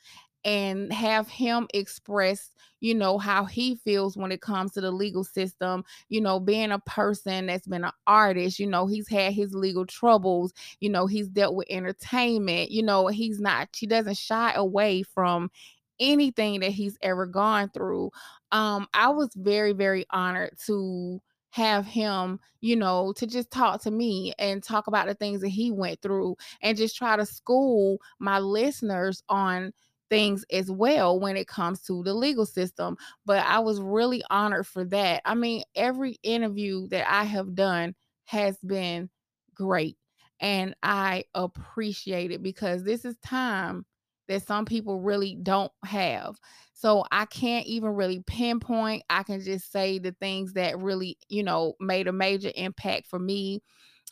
[0.44, 5.24] and have him express, you know, how he feels when it comes to the legal
[5.24, 9.54] system, you know, being a person that's been an artist, you know, he's had his
[9.54, 14.52] legal troubles, you know, he's dealt with entertainment, you know, he's not, he doesn't shy
[14.54, 15.50] away from
[15.98, 18.10] anything that he's ever gone through.
[18.52, 21.20] Um, I was very, very honored to
[21.56, 25.48] have him, you know, to just talk to me and talk about the things that
[25.48, 29.72] he went through and just try to school my listeners on
[30.10, 32.94] things as well when it comes to the legal system.
[33.24, 35.22] But I was really honored for that.
[35.24, 37.94] I mean, every interview that I have done
[38.26, 39.08] has been
[39.54, 39.96] great.
[40.38, 43.86] And I appreciate it because this is time
[44.28, 46.36] that some people really don't have.
[46.72, 49.02] So I can't even really pinpoint.
[49.08, 53.18] I can just say the things that really, you know, made a major impact for
[53.18, 53.62] me.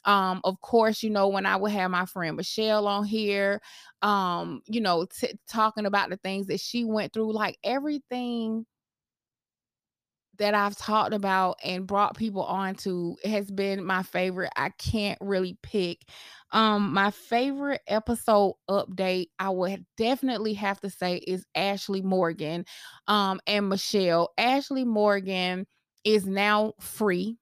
[0.07, 3.61] Um, of course, you know, when I would have my friend Michelle on here,
[4.03, 8.67] um, you know, t- talking about the things that she went through, like everything
[10.39, 14.53] that I've talked about and brought people on to has been my favorite.
[14.57, 16.03] I can't really pick.
[16.53, 22.65] Um, my favorite episode update, I would definitely have to say is Ashley Morgan
[23.09, 24.33] um and Michelle.
[24.39, 25.67] Ashley Morgan
[26.05, 27.39] is now free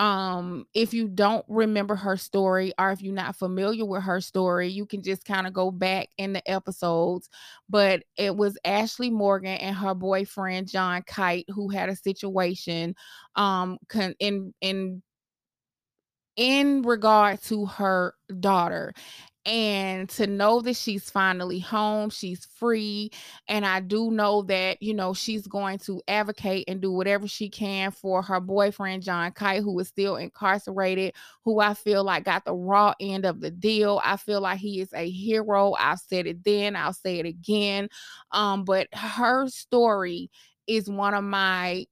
[0.00, 4.66] um if you don't remember her story or if you're not familiar with her story
[4.66, 7.28] you can just kind of go back in the episodes
[7.68, 12.94] but it was ashley morgan and her boyfriend john kite who had a situation
[13.36, 15.02] um con- in in
[16.36, 18.94] in regard to her daughter
[19.46, 23.10] and to know that she's finally home, she's free.
[23.48, 27.48] And I do know that, you know, she's going to advocate and do whatever she
[27.48, 31.14] can for her boyfriend, John Kite, who is still incarcerated,
[31.44, 34.00] who I feel like got the raw end of the deal.
[34.04, 35.74] I feel like he is a hero.
[35.78, 37.88] I've said it then, I'll say it again.
[38.32, 40.30] Um, but her story
[40.66, 41.86] is one of my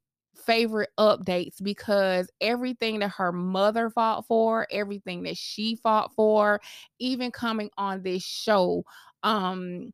[0.48, 6.60] favorite updates because everything that her mother fought for, everything that she fought for,
[6.98, 8.84] even coming on this show,
[9.22, 9.92] um,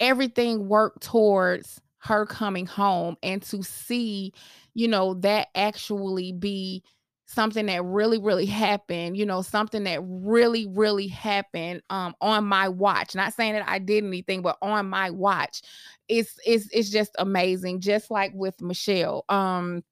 [0.00, 4.32] everything worked towards her coming home and to see,
[4.74, 6.82] you know, that actually be
[7.30, 12.68] something that really really happened you know something that really really happened um on my
[12.68, 13.14] watch.
[13.14, 15.62] Not saying that i did anything but on my watch.
[16.08, 19.84] It's it's it's just amazing just like with michelle um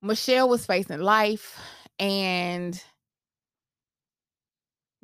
[0.00, 1.58] michelle was facing life
[1.98, 2.82] and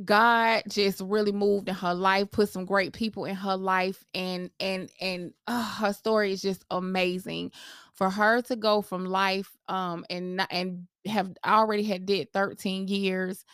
[0.05, 4.51] God just really moved in her life, put some great people in her life, and
[4.61, 7.53] and and uh, her story is just amazing.
[7.95, 13.45] For her to go from life, um, and and have already had did 13 years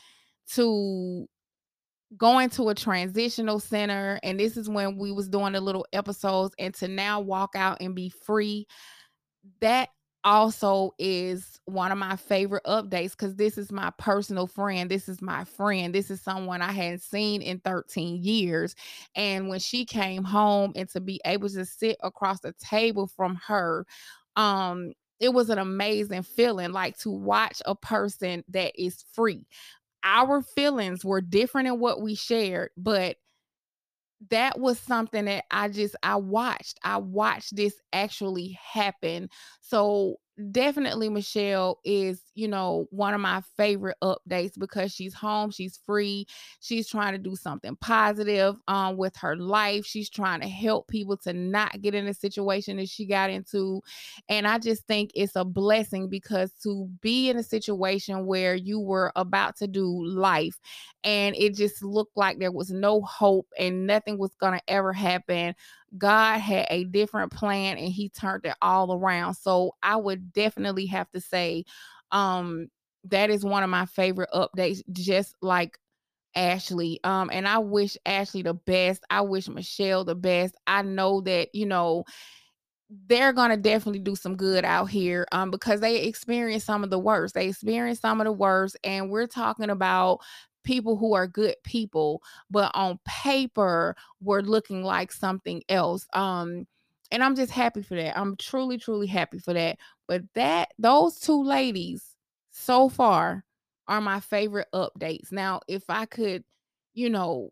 [0.53, 1.27] to
[2.19, 6.55] going to a transitional center, and this is when we was doing the little episodes,
[6.59, 8.67] and to now walk out and be free.
[9.61, 9.89] That
[10.25, 14.91] also is one of my favorite updates because this is my personal friend.
[14.91, 15.95] This is my friend.
[15.95, 18.75] This is someone I hadn't seen in 13 years.
[19.15, 23.37] And when she came home and to be able to sit across the table from
[23.47, 23.87] her,
[24.37, 29.47] um, it was an amazing feeling like to watch a person that is free.
[30.05, 33.17] Our feelings were different in what we shared, but
[34.31, 36.79] that was something that I just I watched.
[36.83, 39.29] I watched this actually happen.
[39.61, 40.17] So
[40.51, 46.27] definitely Michelle is, you know, one of my favorite updates because she's home, she's free,
[46.61, 49.85] she's trying to do something positive um with her life.
[49.87, 53.81] She's trying to help people to not get in a situation that she got into.
[54.29, 58.81] And I just think it's a blessing because to be in a situation where you
[58.81, 60.59] were about to do life
[61.05, 64.93] and it just looked like there was no hope and nothing was going to ever
[64.93, 65.55] happen
[65.97, 69.35] God had a different plan and he turned it all around.
[69.35, 71.65] So I would definitely have to say
[72.13, 72.69] um
[73.05, 75.79] that is one of my favorite updates just like
[76.35, 77.01] Ashley.
[77.05, 79.05] Um and I wish Ashley the best.
[79.11, 80.55] I wish Michelle the best.
[80.67, 82.05] I know that, you know,
[83.07, 86.99] they're gonna definitely do some good out here um because they experience some of the
[86.99, 87.35] worst.
[87.35, 90.21] They experience some of the worst, and we're talking about
[90.65, 96.07] people who are good people, but on paper we're looking like something else.
[96.13, 96.67] Um,
[97.11, 98.19] and I'm just happy for that.
[98.19, 99.79] I'm truly, truly happy for that.
[100.09, 102.03] But that those two ladies
[102.51, 103.45] so far
[103.87, 105.31] are my favorite updates.
[105.31, 106.45] Now, if I could,
[106.95, 107.51] you know,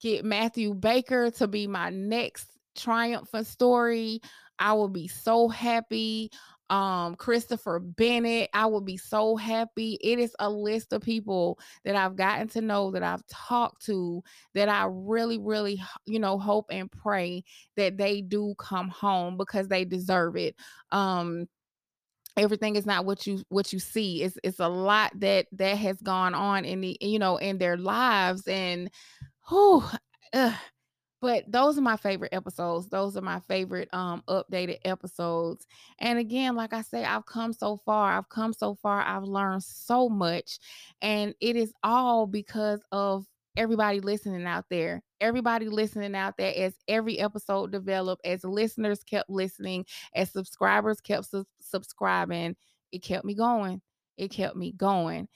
[0.00, 4.20] get Mathew Baker to be my next triumphant story,
[4.58, 6.30] I would be so happy
[6.70, 8.50] um Christopher Bennett.
[8.54, 9.98] I would be so happy.
[10.00, 14.22] It is a list of people that I've gotten to know that I've talked to
[14.54, 17.44] that I really really you know hope and pray
[17.76, 20.56] that they do come home because they deserve it.
[20.90, 21.48] Um
[22.36, 24.22] everything is not what you what you see.
[24.22, 27.76] It's it's a lot that that has gone on in the you know in their
[27.76, 28.90] lives and
[29.46, 29.84] who
[31.24, 32.86] but those are my favorite episodes.
[32.88, 35.66] Those are my favorite um updated episodes.
[35.98, 39.62] And again like i say i've come so far i've come so far i've learned
[39.62, 40.58] so much
[41.00, 43.24] and it is all because of
[43.56, 45.02] everybody listening out there.
[45.18, 51.30] Everybody listening out there as every episode developed as listeners kept listening as subscribers kept
[51.30, 52.54] su- subscribing
[52.92, 53.80] it kept me going.
[54.18, 55.28] It kept me going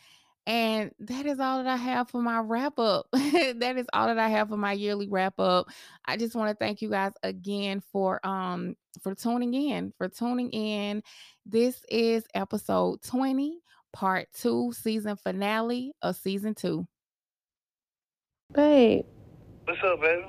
[0.49, 3.07] And that is all that I have for my wrap up.
[3.13, 5.69] that is all that I have for my yearly wrap up.
[6.07, 10.51] I just want to thank you guys again for um for tuning in, for tuning
[10.51, 11.03] in.
[11.45, 13.59] This is episode 20,
[13.93, 16.87] part 2, season finale of season 2.
[18.55, 19.05] Babe.
[19.65, 20.25] What's up, baby?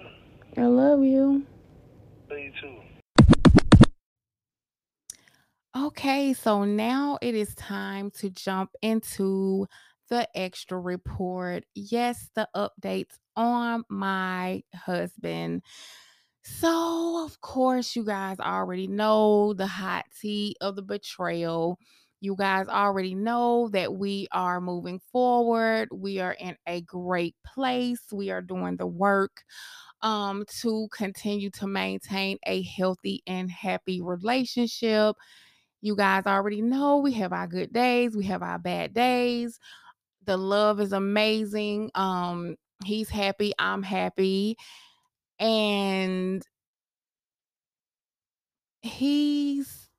[0.57, 1.45] I love you.
[2.29, 2.75] Love you too.
[5.77, 9.65] Okay, so now it is time to jump into
[10.09, 11.65] the extra report.
[11.75, 15.63] Yes, the updates on my husband.
[16.43, 21.77] So, of course, you guys already know the hot tea of the betrayal.
[22.21, 25.89] You guys already know that we are moving forward.
[25.93, 28.01] We are in a great place.
[28.11, 29.43] We are doing the work
[30.01, 35.15] um to continue to maintain a healthy and happy relationship.
[35.81, 39.59] You guys already know we have our good days, we have our bad days.
[40.25, 41.91] The love is amazing.
[41.95, 42.55] Um
[42.85, 44.57] he's happy, I'm happy.
[45.39, 46.43] And
[48.81, 49.89] he's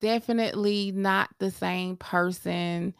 [0.00, 2.94] definitely not the same person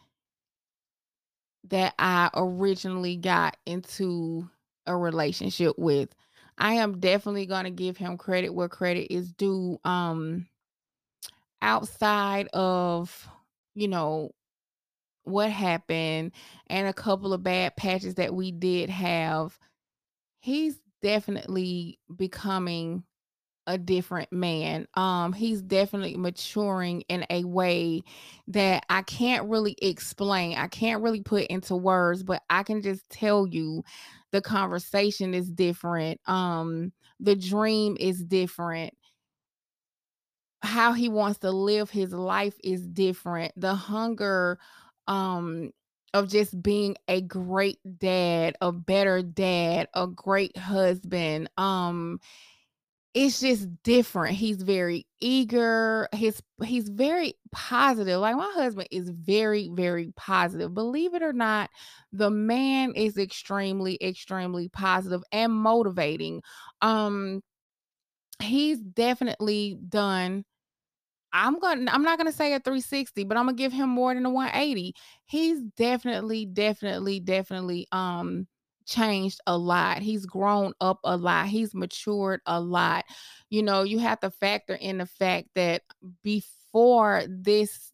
[1.69, 4.49] that I originally got into
[4.85, 6.09] a relationship with.
[6.57, 9.79] I am definitely going to give him credit where credit is due.
[9.83, 10.47] Um
[11.61, 13.27] outside of,
[13.75, 14.31] you know,
[15.23, 16.31] what happened
[16.67, 19.57] and a couple of bad patches that we did have,
[20.39, 23.03] he's definitely becoming
[23.65, 24.87] a different man.
[24.95, 28.03] Um he's definitely maturing in a way
[28.47, 30.57] that I can't really explain.
[30.57, 33.83] I can't really put into words, but I can just tell you
[34.33, 36.19] the conversation is different.
[36.27, 38.93] Um the dream is different.
[40.61, 43.53] How he wants to live his life is different.
[43.55, 44.59] The hunger
[45.07, 45.71] um
[46.13, 51.49] of just being a great dad, a better dad, a great husband.
[51.57, 52.19] Um
[53.13, 54.35] it's just different.
[54.35, 56.07] He's very eager.
[56.13, 58.19] His he's very positive.
[58.19, 60.73] Like my husband is very very positive.
[60.73, 61.69] Believe it or not,
[62.11, 66.41] the man is extremely extremely positive and motivating.
[66.81, 67.43] Um
[68.41, 70.45] he's definitely done
[71.33, 74.13] I'm going to I'm not to say a 360, but I'm to give him more
[74.13, 74.95] than a 180.
[75.25, 78.47] He's definitely definitely definitely um
[78.85, 80.01] changed a lot.
[80.01, 81.47] He's grown up a lot.
[81.47, 83.05] He's matured a lot.
[83.49, 85.81] You know, you have to factor in the fact that
[86.23, 87.91] before this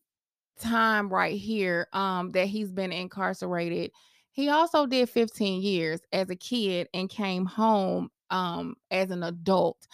[0.60, 3.92] time right here um that he's been incarcerated,
[4.32, 9.88] he also did 15 years as a kid and came home um as an adult.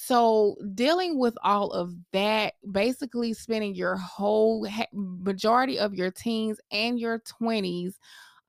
[0.00, 7.00] So, dealing with all of that, basically spending your whole majority of your teens and
[7.00, 7.94] your 20s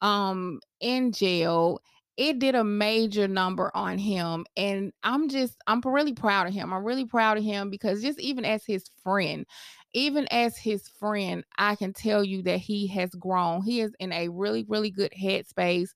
[0.01, 1.81] um in jail
[2.15, 6.71] it did a major number on him and i'm just i'm really proud of him.
[6.71, 9.45] I'm really proud of him because just even as his friend
[9.93, 13.61] even as his friend i can tell you that he has grown.
[13.63, 15.89] He is in a really really good headspace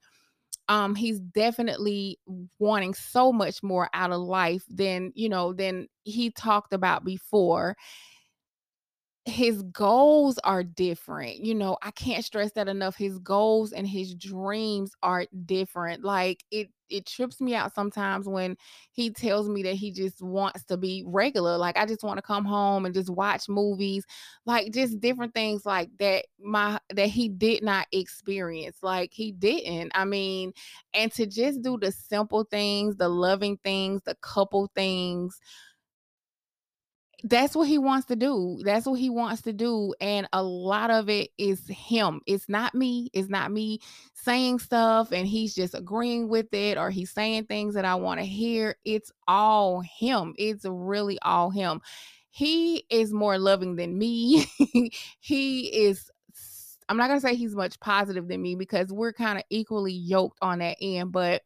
[0.70, 2.18] um he's definitely
[2.60, 7.76] wanting so much more out of life than you know than he talked about before
[9.26, 11.38] his goals are different.
[11.46, 12.98] You know, I can't stress that enough.
[12.98, 16.04] His goals and his dreams are different.
[16.04, 18.56] Like it it trips me out sometimes when
[18.92, 21.58] he tells me that he just wants to be regular.
[21.58, 24.06] Like I just want to come home and just watch movies,
[24.46, 28.78] like just different things like that my that he did not experience.
[28.84, 29.92] Like he didn't.
[29.96, 30.54] I mean,
[30.94, 35.40] and to just do the simple things, the loving things, the couple things,
[37.24, 38.60] that's what he wants to do.
[38.64, 39.94] That's what he wants to do.
[40.02, 42.20] And a lot of it is him.
[42.28, 43.10] It's not me.
[43.14, 43.80] It's not me
[44.14, 48.20] saying stuff and he's just agreeing with it or he's saying things that I want
[48.20, 48.76] to hear.
[48.84, 50.34] It's all him.
[50.38, 51.82] It's really all him.
[52.30, 54.46] He is more loving than me.
[55.20, 56.10] he is
[56.90, 59.94] I'm not going to say he's much positive than me because we're kind of equally
[59.94, 61.42] yoked on that end, but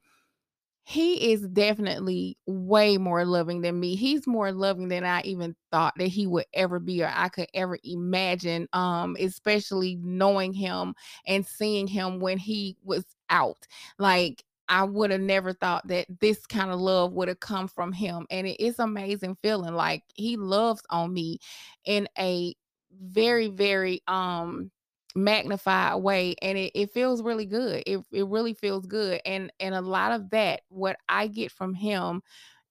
[0.90, 3.96] he is definitely way more loving than me.
[3.96, 7.48] He's more loving than I even thought that he would ever be or I could
[7.54, 8.70] ever imagine.
[8.72, 13.68] Um, especially knowing him and seeing him when he was out.
[14.00, 17.92] Like I would have never thought that this kind of love would have come from
[17.92, 18.26] him.
[18.30, 21.40] And it is amazing feeling like he loves on me
[21.84, 22.56] in a
[23.02, 24.72] very, very um
[25.16, 27.84] magnified way and it, it feels really good.
[27.88, 31.74] It, it really feels good and and a lot of that what i get from
[31.74, 32.22] him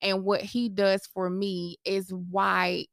[0.03, 2.87] and what he does for me is why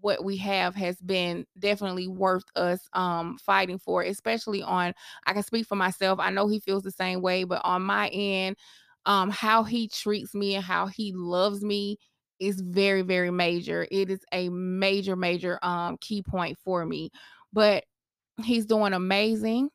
[0.00, 4.94] what we have has been definitely worth us um fighting for especially on
[5.26, 8.08] i can speak for myself i know he feels the same way but on my
[8.08, 8.56] end
[9.06, 11.96] um how he treats me and how he loves me
[12.38, 13.86] is very very major.
[13.90, 17.10] It is a major major um key point for me.
[17.52, 17.84] But
[18.42, 19.70] he's doing amazing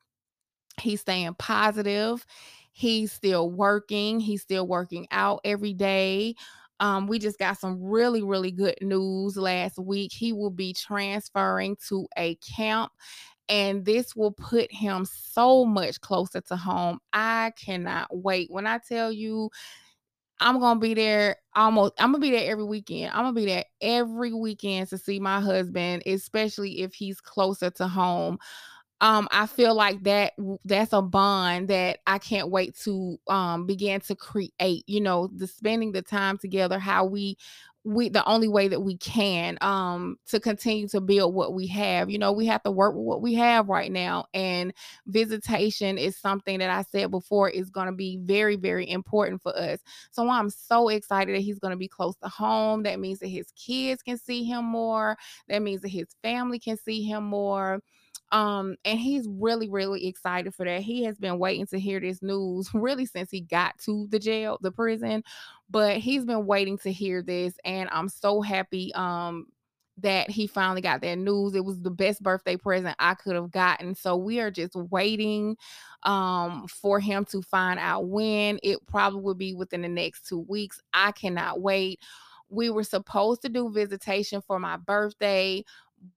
[0.79, 2.25] he's staying positive
[2.71, 6.35] he's still working he's still working out every day
[6.79, 10.11] um, we just got some really, really good news last week.
[10.11, 12.91] He will be transferring to a camp,
[13.47, 16.99] and this will put him so much closer to home.
[17.13, 18.51] I cannot wait.
[18.51, 19.49] When I tell you,
[20.39, 21.93] I'm gonna be there almost.
[21.99, 23.11] I'm gonna be there every weekend.
[23.13, 27.87] I'm gonna be there every weekend to see my husband, especially if he's closer to
[27.87, 28.37] home
[29.01, 30.33] um i feel like that
[30.63, 35.47] that's a bond that i can't wait to um begin to create you know the
[35.47, 37.37] spending the time together how we
[37.85, 42.09] we the only way that we can um to continue to build what we have.
[42.09, 44.73] You know we have to work with what we have right now and
[45.05, 49.55] visitation is something that i said before is going to be very very important for
[49.57, 49.79] us.
[50.11, 52.83] So i'm so excited that he's going to be close to home.
[52.83, 55.15] That means that his kids can see him more.
[55.47, 57.81] That means that his family can see him more
[58.31, 60.81] um, and he's really, really excited for that.
[60.81, 64.57] He has been waiting to hear this news really since he got to the jail,
[64.61, 65.23] the prison,
[65.69, 69.47] but he's been waiting to hear this, and I'm so happy um
[69.97, 71.55] that he finally got that news.
[71.55, 73.95] It was the best birthday present I could have gotten.
[73.95, 75.55] So we are just waiting
[76.03, 78.59] um for him to find out when.
[78.61, 80.81] It probably will be within the next 2 weeks.
[80.93, 81.99] I cannot wait.
[82.49, 85.63] We were supposed to do visitation for my birthday,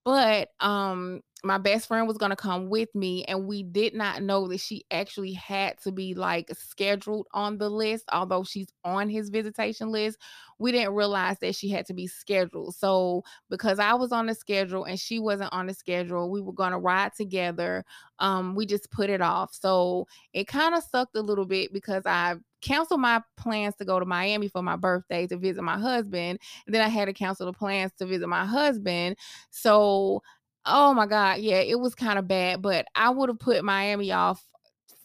[0.05, 4.23] but um my best friend was going to come with me and we did not
[4.23, 9.09] know that she actually had to be like scheduled on the list although she's on
[9.09, 10.19] his visitation list
[10.59, 14.35] we didn't realize that she had to be scheduled so because i was on the
[14.35, 17.85] schedule and she wasn't on the schedule we were going to ride together
[18.19, 22.05] um we just put it off so it kind of sucked a little bit because
[22.05, 26.41] i canceled my plans to go to Miami for my birthday to visit my husband.
[26.67, 29.17] And then I had to cancel the plans to visit my husband.
[29.51, 30.23] So,
[30.69, 34.13] oh my God, yeah, it was kind of bad, but I would have put Miami
[34.13, 34.47] off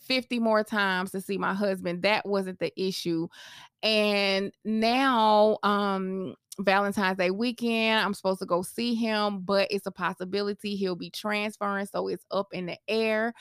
[0.01, 2.03] 50 more times to see my husband.
[2.03, 3.27] That wasn't the issue.
[3.81, 9.91] And now, um, Valentine's Day weekend, I'm supposed to go see him, but it's a
[9.91, 11.87] possibility he'll be transferring.
[11.87, 13.33] So it's up in the air.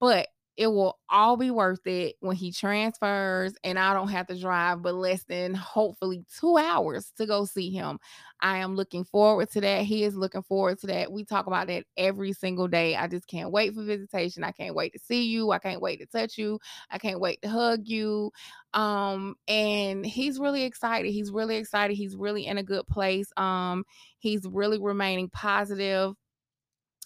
[0.00, 0.28] But
[0.58, 4.82] it will all be worth it when he transfers and I don't have to drive
[4.82, 8.00] but less than hopefully two hours to go see him.
[8.40, 9.84] I am looking forward to that.
[9.84, 11.12] He is looking forward to that.
[11.12, 12.96] We talk about that every single day.
[12.96, 14.42] I just can't wait for visitation.
[14.42, 15.52] I can't wait to see you.
[15.52, 16.58] I can't wait to touch you.
[16.90, 18.32] I can't wait to hug you.
[18.74, 21.12] Um, and he's really excited.
[21.12, 21.94] He's really excited.
[21.94, 23.32] He's really in a good place.
[23.36, 23.84] Um,
[24.18, 26.16] he's really remaining positive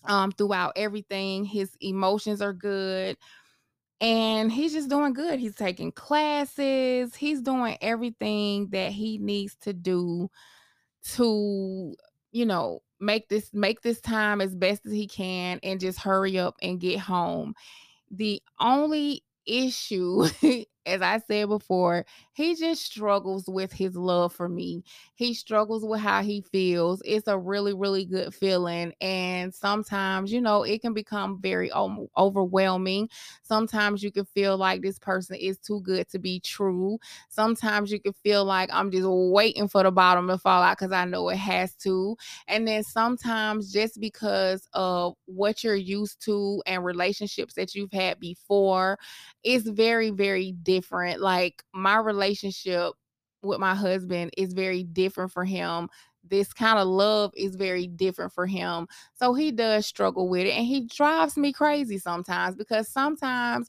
[0.04, 1.44] um throughout everything.
[1.44, 3.16] His emotions are good
[4.02, 5.40] and he's just doing good.
[5.40, 10.30] He's taking classes, he's doing everything that he needs to do
[11.14, 11.94] to,
[12.32, 16.38] you know, make this make this time as best as he can and just hurry
[16.38, 17.54] up and get home.
[18.10, 20.26] The only issue
[20.86, 24.82] as I said before, he just struggles with his love for me.
[25.14, 27.02] He struggles with how he feels.
[27.04, 28.92] It's a really, really good feeling.
[29.00, 33.08] And sometimes, you know, it can become very overwhelming.
[33.42, 36.98] Sometimes you can feel like this person is too good to be true.
[37.28, 40.92] Sometimes you can feel like I'm just waiting for the bottom to fall out because
[40.92, 42.16] I know it has to.
[42.48, 48.18] And then sometimes, just because of what you're used to and relationships that you've had
[48.20, 48.98] before,
[49.42, 50.52] it's very, very.
[51.20, 52.92] Like my relationship
[53.42, 55.88] with my husband is very different for him.
[56.24, 58.86] This kind of love is very different for him.
[59.14, 63.68] So he does struggle with it and he drives me crazy sometimes because sometimes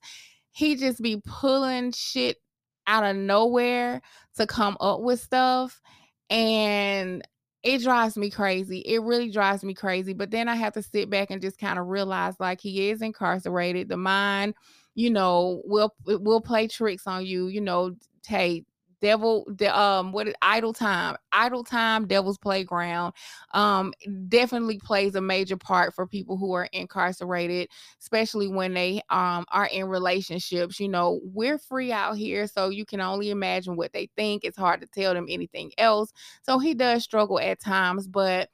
[0.51, 2.38] he just be pulling shit
[2.86, 4.01] out of nowhere
[4.38, 5.82] to come up with stuff
[6.30, 7.28] and
[7.64, 8.80] it drives me crazy.
[8.80, 10.14] It really drives me crazy.
[10.14, 13.01] But then I have to sit back and just kind of realize like he is
[13.01, 13.88] incarcerated.
[13.88, 14.54] The mind
[14.96, 17.96] you know, will will play tricks on you, you know,
[18.28, 18.64] hey,
[19.02, 23.14] devil the um what is idle time idle time devil's playground
[23.54, 23.94] um
[24.30, 27.68] definitely plays a major part for people who are incarcerated
[28.00, 32.86] especially when they um are in relationships you know we're free out here so you
[32.86, 36.74] can only imagine what they think it's hard to tell them anything else so he
[36.74, 38.50] does struggle at times but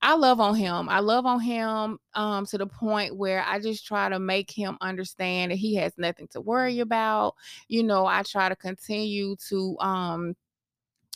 [0.00, 0.88] I love on him.
[0.88, 4.78] I love on him um, to the point where I just try to make him
[4.80, 7.34] understand that he has nothing to worry about.
[7.66, 10.36] You know, I try to continue to um,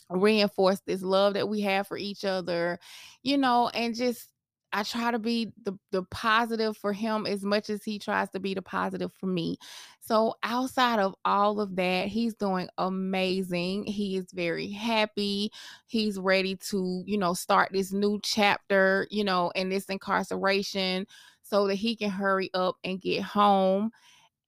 [0.09, 2.77] reinforce this love that we have for each other,
[3.23, 4.29] you know, and just
[4.73, 8.39] I try to be the the positive for him as much as he tries to
[8.39, 9.57] be the positive for me.
[9.99, 13.85] So outside of all of that, he's doing amazing.
[13.85, 15.51] He is very happy.
[15.85, 21.05] He's ready to, you know, start this new chapter, you know, in this incarceration
[21.43, 23.91] so that he can hurry up and get home.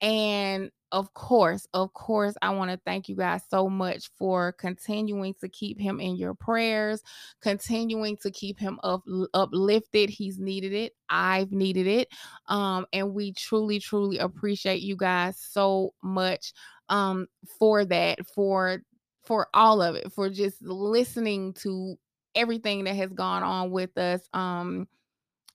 [0.02, 5.34] And of course, of course, I want to thank you guys so much for continuing
[5.42, 7.04] to keep him in your prayers,
[7.42, 10.10] continuing to keep him up, uplifted.
[10.10, 10.94] He's needed it.
[11.10, 12.08] I've needed it.
[12.48, 16.54] Um, and we truly, truly appreciate you guys so much
[16.88, 17.28] um
[17.60, 18.80] for that, for
[19.26, 21.98] for all of it, for just listening to
[22.36, 24.22] everything that has gone on with us.
[24.34, 24.88] Um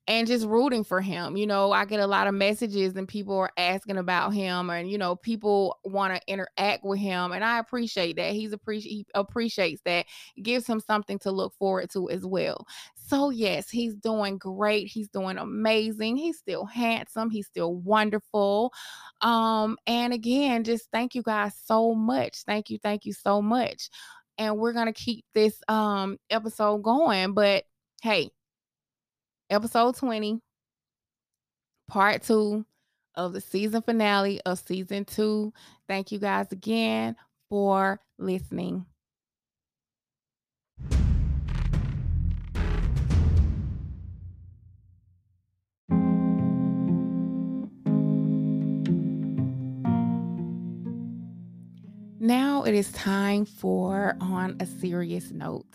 [0.07, 1.37] and just rooting for him.
[1.37, 4.91] You know, I get a lot of messages and people are asking about him and
[4.91, 8.33] you know, people want to interact with him and I appreciate that.
[8.33, 10.07] He's appreciate he appreciates that.
[10.43, 12.67] Gives him something to look forward to as well.
[12.95, 14.87] So yes, he's doing great.
[14.87, 16.17] He's doing amazing.
[16.17, 17.31] He's still handsome.
[17.31, 18.73] He's still wonderful.
[19.21, 22.43] Um and again, just thank you guys so much.
[22.45, 22.79] Thank you.
[22.83, 23.91] Thank you so much.
[24.39, 27.65] And we're going to keep this um episode going, but
[28.03, 28.31] hey,
[29.51, 30.41] episode 20,
[31.89, 32.65] part two
[33.17, 35.53] of the season finale of season two.
[35.89, 37.17] Thank you guys again
[37.49, 38.87] for listening.
[52.23, 55.67] Now it is time for On a Serious Note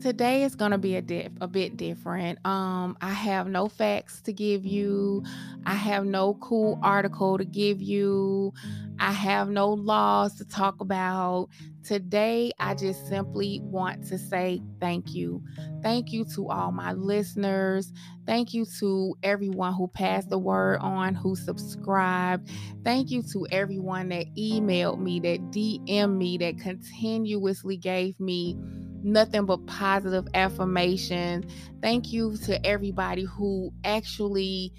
[0.00, 2.38] today is going to be a, diff- a bit different.
[2.46, 5.22] Um, I have no facts to give you.
[5.66, 8.52] I have no cool article to give you.
[8.98, 11.48] I have no laws to talk about.
[11.82, 15.42] Today, I just simply want to say thank you.
[15.82, 17.92] Thank you to all my listeners.
[18.26, 22.50] Thank you to everyone who passed the word on, who subscribed.
[22.84, 28.56] Thank you to everyone that emailed me, that DM me, that continuously gave me
[29.02, 31.46] nothing but positive affirmation.
[31.82, 34.72] Thank you to everybody who actually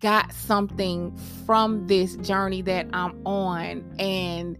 [0.00, 1.14] got something
[1.46, 4.56] from this journey that I'm on and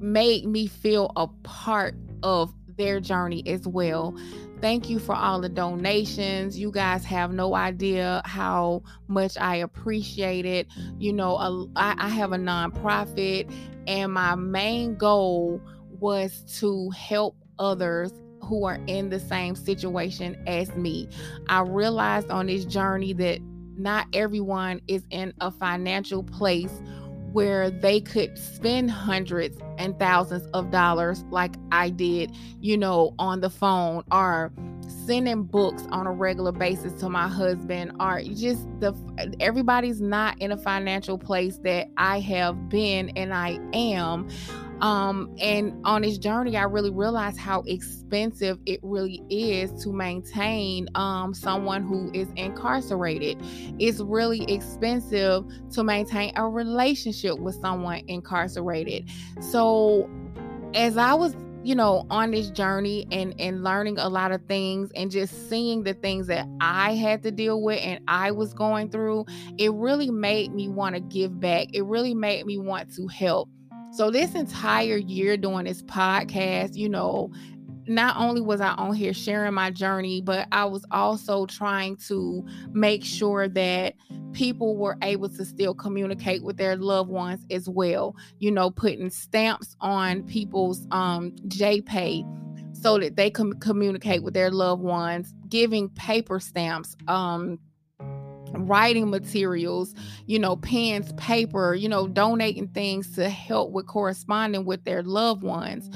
[0.00, 4.14] made me feel a part of their journey as well.
[4.60, 6.58] Thank you for all the donations.
[6.58, 10.66] You guys have no idea how much I appreciate it.
[10.98, 13.50] You know, I, I have a nonprofit,
[13.86, 15.62] and my main goal
[15.98, 21.08] was to help others who are in the same situation as me.
[21.48, 23.40] I realized on this journey that
[23.76, 26.82] not everyone is in a financial place
[27.32, 33.40] where they could spend hundreds and thousands of dollars like I did, you know, on
[33.40, 34.52] the phone or
[35.06, 38.92] sending books on a regular basis to my husband or just the
[39.38, 44.28] everybody's not in a financial place that I have been and I am
[44.80, 50.88] um, and on this journey, I really realized how expensive it really is to maintain
[50.94, 53.38] um, someone who is incarcerated.
[53.78, 59.08] It's really expensive to maintain a relationship with someone incarcerated.
[59.40, 60.08] So,
[60.74, 64.90] as I was you know on this journey and and learning a lot of things
[64.94, 68.90] and just seeing the things that I had to deal with and I was going
[68.90, 69.26] through
[69.58, 73.50] it really made me want to give back it really made me want to help
[73.92, 77.30] so, this entire year doing this podcast, you know,
[77.86, 82.46] not only was I on here sharing my journey, but I was also trying to
[82.72, 83.94] make sure that
[84.32, 88.14] people were able to still communicate with their loved ones as well.
[88.38, 92.24] You know, putting stamps on people's um, JPay
[92.76, 97.58] so that they can communicate with their loved ones, giving paper stamps, um,
[98.54, 99.94] writing materials,
[100.26, 105.42] you know, pens, paper, you know, donating things to help with corresponding with their loved
[105.42, 105.90] ones.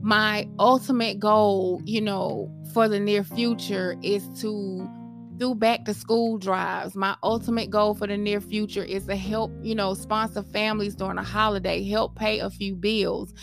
[0.00, 4.88] My ultimate goal, you know, for the near future is to
[5.36, 6.94] do back to school drives.
[6.94, 11.18] My ultimate goal for the near future is to help, you know, sponsor families during
[11.18, 13.34] a holiday, help pay a few bills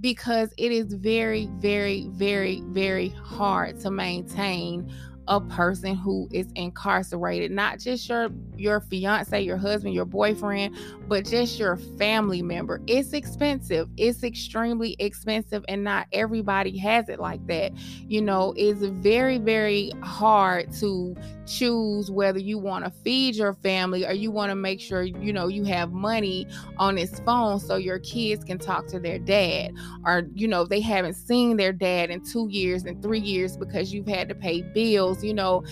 [0.00, 4.92] because it is very, very, very, very hard to maintain
[5.28, 10.76] a person who is incarcerated not just your your fiance your husband your boyfriend
[11.06, 12.80] but just your family member.
[12.86, 13.88] It's expensive.
[13.96, 17.72] It's extremely expensive and not everybody has it like that.
[18.08, 21.14] You know it's very very hard to
[21.46, 25.32] choose whether you want to feed your family or you want to make sure you
[25.32, 26.46] know you have money
[26.78, 29.72] on this phone so your kids can talk to their dad
[30.06, 33.92] or you know they haven't seen their dad in 2 years and 3 years because
[33.92, 35.62] you've had to pay bills you know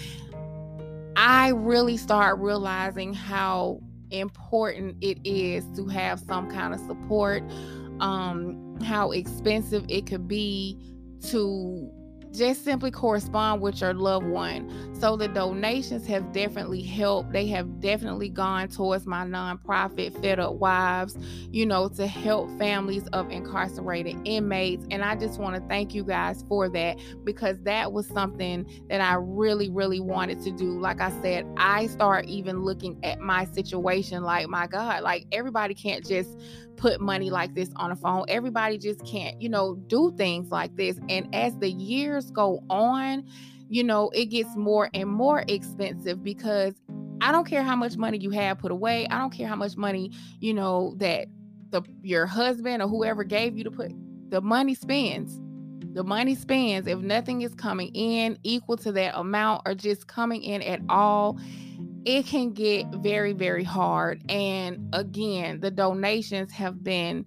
[1.16, 7.42] I really start realizing how important it is to have some kind of support
[8.00, 10.78] um how expensive it could be
[11.28, 11.90] to
[12.32, 14.92] just simply correspond with your loved one.
[14.98, 17.32] So the donations have definitely helped.
[17.32, 21.18] They have definitely gone towards my nonprofit, Fed Up Wives,
[21.50, 24.86] you know, to help families of incarcerated inmates.
[24.90, 29.00] And I just want to thank you guys for that because that was something that
[29.00, 30.78] I really, really wanted to do.
[30.78, 35.74] Like I said, I start even looking at my situation like, my God, like everybody
[35.74, 36.38] can't just
[36.82, 38.24] put money like this on a phone.
[38.26, 40.98] Everybody just can't, you know, do things like this.
[41.08, 43.24] And as the years go on,
[43.68, 46.74] you know, it gets more and more expensive because
[47.20, 49.06] I don't care how much money you have put away.
[49.06, 50.10] I don't care how much money,
[50.40, 51.28] you know, that
[51.70, 53.92] the your husband or whoever gave you to put
[54.30, 55.40] the money spends.
[55.94, 60.42] The money spends if nothing is coming in equal to that amount or just coming
[60.42, 61.38] in at all
[62.04, 64.22] it can get very, very hard.
[64.28, 67.24] And again, the donations have been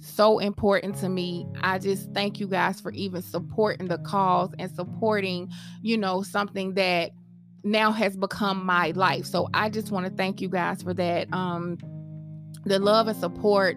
[0.00, 1.46] so important to me.
[1.62, 5.50] I just thank you guys for even supporting the cause and supporting,
[5.82, 7.12] you know, something that
[7.62, 9.26] now has become my life.
[9.26, 11.32] So I just want to thank you guys for that.
[11.32, 11.78] Um
[12.64, 13.76] the love and support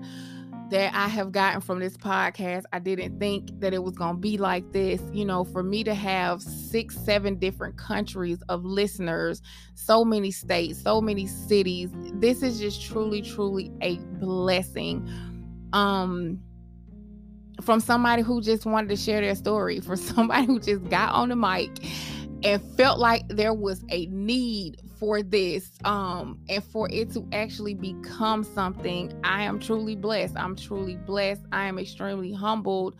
[0.74, 2.64] that I have gotten from this podcast.
[2.74, 5.00] I didn't think that it was going to be like this.
[5.14, 9.44] You know, for me to have six, seven different countries of listeners,
[9.76, 15.08] so many states, so many cities, this is just truly, truly a blessing.
[15.74, 16.40] Um,
[17.62, 21.30] from somebody who just wanted to share their story, for somebody who just got on
[21.30, 21.70] the mic
[22.44, 27.74] and felt like there was a need for this um and for it to actually
[27.74, 29.14] become something.
[29.24, 30.36] I am truly blessed.
[30.38, 31.42] I'm truly blessed.
[31.52, 32.96] I am extremely humbled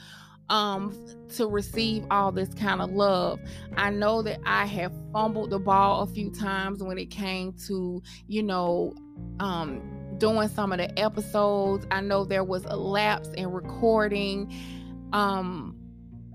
[0.50, 0.94] um
[1.36, 3.40] to receive all this kind of love.
[3.78, 8.02] I know that i have fumbled the ball a few times when it came to
[8.28, 8.94] you know
[9.40, 9.82] um
[10.18, 11.86] doing some of the episodes.
[11.92, 14.54] I know there was a lapse in recording
[15.12, 15.78] um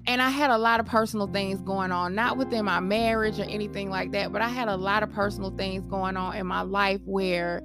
[0.09, 3.45] and I had a lot of personal things going on, not within my marriage or
[3.45, 6.63] anything like that, but I had a lot of personal things going on in my
[6.63, 7.63] life where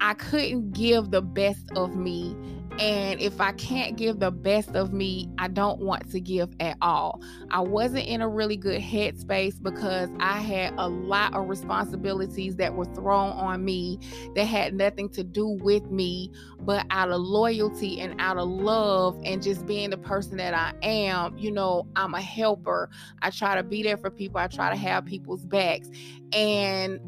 [0.00, 2.36] I couldn't give the best of me
[2.78, 6.76] and if I can't give the best of me, I don't want to give at
[6.80, 7.22] all.
[7.50, 12.74] I wasn't in a really good headspace because I had a lot of responsibilities that
[12.74, 13.98] were thrown on me
[14.34, 19.20] that had nothing to do with me, but out of loyalty and out of love
[19.24, 22.88] and just being the person that I am, you know, I'm a helper.
[23.20, 25.90] I try to be there for people, I try to have people's backs.
[26.32, 27.00] And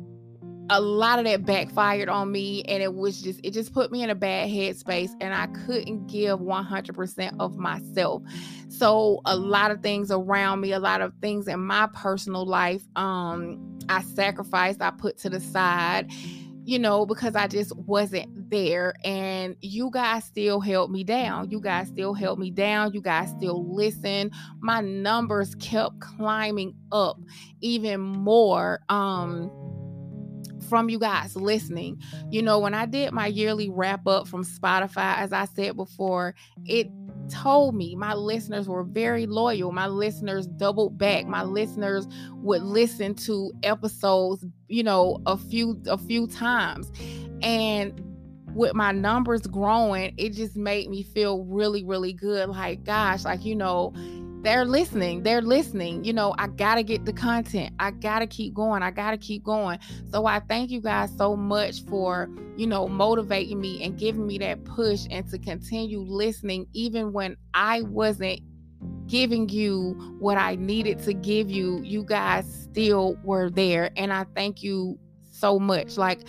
[0.71, 4.03] a lot of that backfired on me and it was just it just put me
[4.03, 8.23] in a bad headspace and I couldn't give 100% of myself.
[8.69, 12.83] So a lot of things around me, a lot of things in my personal life
[12.97, 16.11] um I sacrificed, I put to the side,
[16.65, 21.51] you know, because I just wasn't there and you guys still held me down.
[21.51, 22.95] You guys still held me down.
[22.95, 24.31] You guys still listen.
[24.61, 27.19] My numbers kept climbing up
[27.61, 29.51] even more um
[30.65, 32.01] from you guys listening.
[32.31, 36.35] You know, when I did my yearly wrap up from Spotify, as I said before,
[36.65, 36.89] it
[37.29, 39.73] told me my listeners were very loyal.
[39.73, 41.27] My listeners doubled back.
[41.27, 46.91] My listeners would listen to episodes, you know, a few a few times.
[47.43, 48.01] And
[48.55, 52.49] with my numbers growing, it just made me feel really, really good.
[52.49, 53.93] Like, gosh, like, you know,
[54.45, 55.23] they're listening.
[55.23, 56.05] They're listening.
[56.05, 57.75] You know, I got to get the content.
[57.79, 58.83] I got to keep going.
[58.83, 59.79] I got to keep going.
[60.13, 64.39] So I thank you guys so much for, you know, motivating me and giving me
[64.39, 68.41] that push and to continue listening even when I wasn't
[69.07, 71.81] giving you what I needed to give you.
[71.83, 73.91] You guys still were there.
[73.97, 74.99] And I thank you
[75.31, 75.97] so much.
[75.97, 76.21] Like,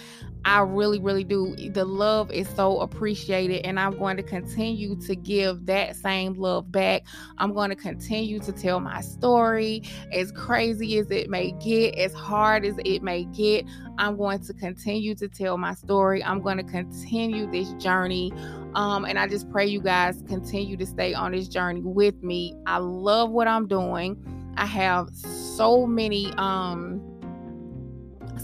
[0.46, 1.56] I really, really do.
[1.56, 6.72] The love is so appreciated, and I'm going to continue to give that same love
[6.72, 7.02] back.
[7.40, 9.82] I'm going to continue to tell my story
[10.14, 13.66] as crazy as it may get, as hard as it may get.
[13.98, 16.24] I'm going to continue to tell my story.
[16.24, 18.32] I'm going to continue this journey.
[18.76, 22.54] Um, and I just pray you guys continue to stay on this journey with me.
[22.68, 24.24] I love what I'm doing.
[24.58, 27.15] I have so many um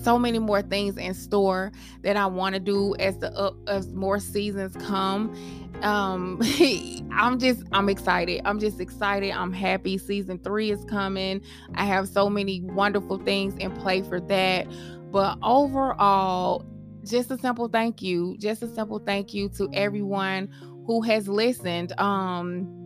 [0.03, 1.71] so many more things in store
[2.01, 5.33] that I want to do as the up as more seasons come.
[5.83, 6.41] Um
[7.13, 8.41] I'm just I'm excited.
[8.45, 9.31] I'm just excited.
[9.31, 11.41] I'm happy season 3 is coming.
[11.75, 14.67] I have so many wonderful things in play for that.
[15.11, 16.65] But overall,
[17.03, 18.37] just a simple thank you.
[18.37, 20.49] Just a simple thank you to everyone
[20.85, 21.99] who has listened.
[21.99, 22.80] Um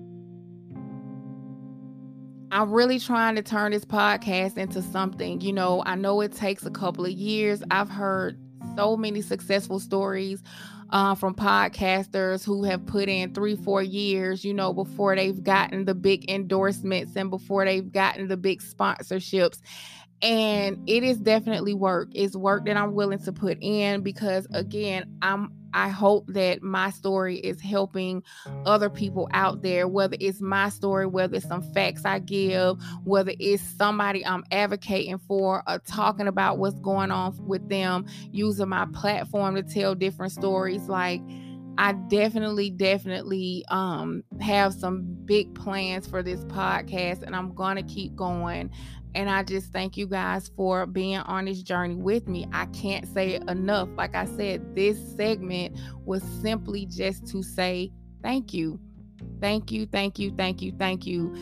[2.56, 5.42] I'm really trying to turn this podcast into something.
[5.42, 7.62] You know, I know it takes a couple of years.
[7.70, 8.40] I've heard
[8.78, 10.42] so many successful stories
[10.90, 15.84] uh, from podcasters who have put in three, four years, you know, before they've gotten
[15.84, 19.60] the big endorsements and before they've gotten the big sponsorships.
[20.22, 22.08] And it is definitely work.
[22.16, 26.90] It's work that I'm willing to put in because, again, I'm I hope that my
[26.90, 28.24] story is helping
[28.66, 33.34] other people out there, whether it's my story, whether it's some facts I give, whether
[33.40, 38.86] it's somebody I'm advocating for or talking about what's going on with them, using my
[38.94, 40.88] platform to tell different stories.
[40.88, 41.22] Like,
[41.78, 47.84] I definitely, definitely um, have some big plans for this podcast, and I'm going to
[47.84, 48.72] keep going.
[49.16, 52.46] And I just thank you guys for being on this journey with me.
[52.52, 53.88] I can't say enough.
[53.96, 58.78] Like I said, this segment was simply just to say thank you.
[59.40, 61.34] Thank you, thank you, thank you, thank you.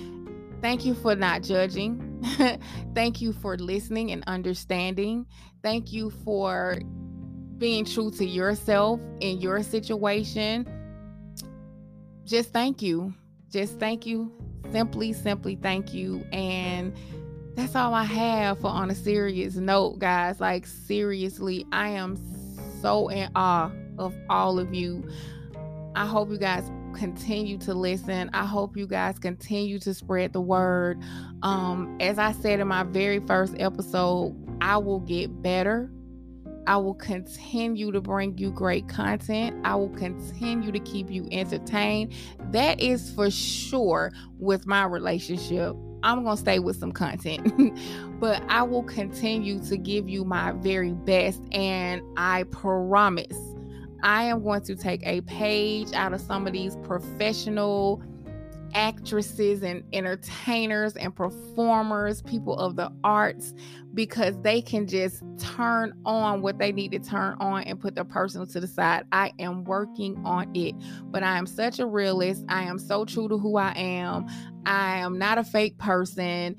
[0.62, 2.24] Thank you for not judging.
[2.96, 5.26] thank you for listening and understanding.
[5.64, 6.78] Thank you for
[7.58, 10.68] being true to yourself in your situation.
[12.24, 13.16] Just thank you.
[13.50, 14.32] Just thank you.
[14.72, 16.24] Simply, simply thank you.
[16.32, 16.94] And
[17.56, 20.40] that's all I have for on a serious note, guys.
[20.40, 22.18] Like, seriously, I am
[22.82, 25.08] so in awe of all of you.
[25.96, 28.30] I hope you guys continue to listen.
[28.34, 31.00] I hope you guys continue to spread the word.
[31.44, 35.92] Um, as I said in my very first episode, I will get better.
[36.66, 39.56] I will continue to bring you great content.
[39.66, 42.14] I will continue to keep you entertained.
[42.52, 47.80] That is for sure with my relationship I'm going to stay with some content,
[48.20, 51.42] but I will continue to give you my very best.
[51.52, 53.38] And I promise
[54.04, 58.04] I am going to take a page out of some of these professional
[58.74, 63.54] actresses and entertainers and performers, people of the arts,
[63.94, 68.04] because they can just turn on what they need to turn on and put their
[68.04, 69.06] personal to the side.
[69.12, 70.76] I am working on it,
[71.06, 72.44] but I am such a realist.
[72.50, 74.26] I am so true to who I am.
[74.66, 76.56] I am not a fake person.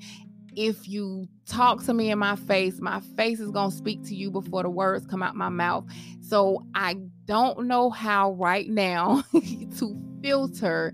[0.55, 4.15] If you talk to me in my face, my face is going to speak to
[4.15, 5.85] you before the words come out my mouth.
[6.21, 10.93] So I don't know how right now to filter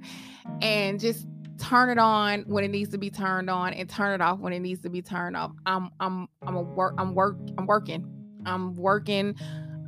[0.62, 1.28] and just
[1.58, 4.52] turn it on when it needs to be turned on and turn it off when
[4.52, 5.52] it needs to be turned off.
[5.66, 8.06] I'm I'm I'm a work I'm work I'm working.
[8.46, 9.36] I'm working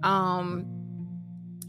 [0.04, 0.66] um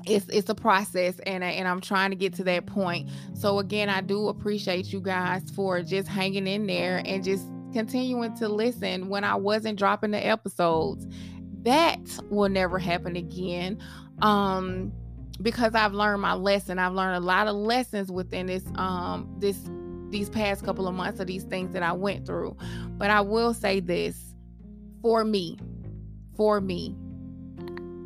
[0.07, 3.09] it's it's a process and and I'm trying to get to that point.
[3.33, 8.37] So again, I do appreciate you guys for just hanging in there and just continuing
[8.37, 11.07] to listen when I wasn't dropping the episodes.
[11.63, 12.01] That
[12.31, 13.79] will never happen again.
[14.21, 14.93] Um
[15.43, 16.79] because I've learned my lesson.
[16.79, 19.59] I've learned a lot of lessons within this um this
[20.11, 22.57] these past couple of months of these things that I went through.
[22.97, 24.35] But I will say this
[25.03, 25.59] for me,
[26.37, 26.95] for me,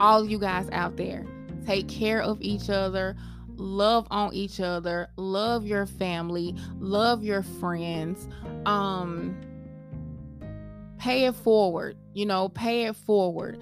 [0.00, 1.26] all you guys out there,
[1.66, 3.14] take care of each other,
[3.56, 8.28] love on each other, love your family, love your friends.
[8.64, 9.36] Um
[10.98, 13.60] pay it forward, you know, pay it forward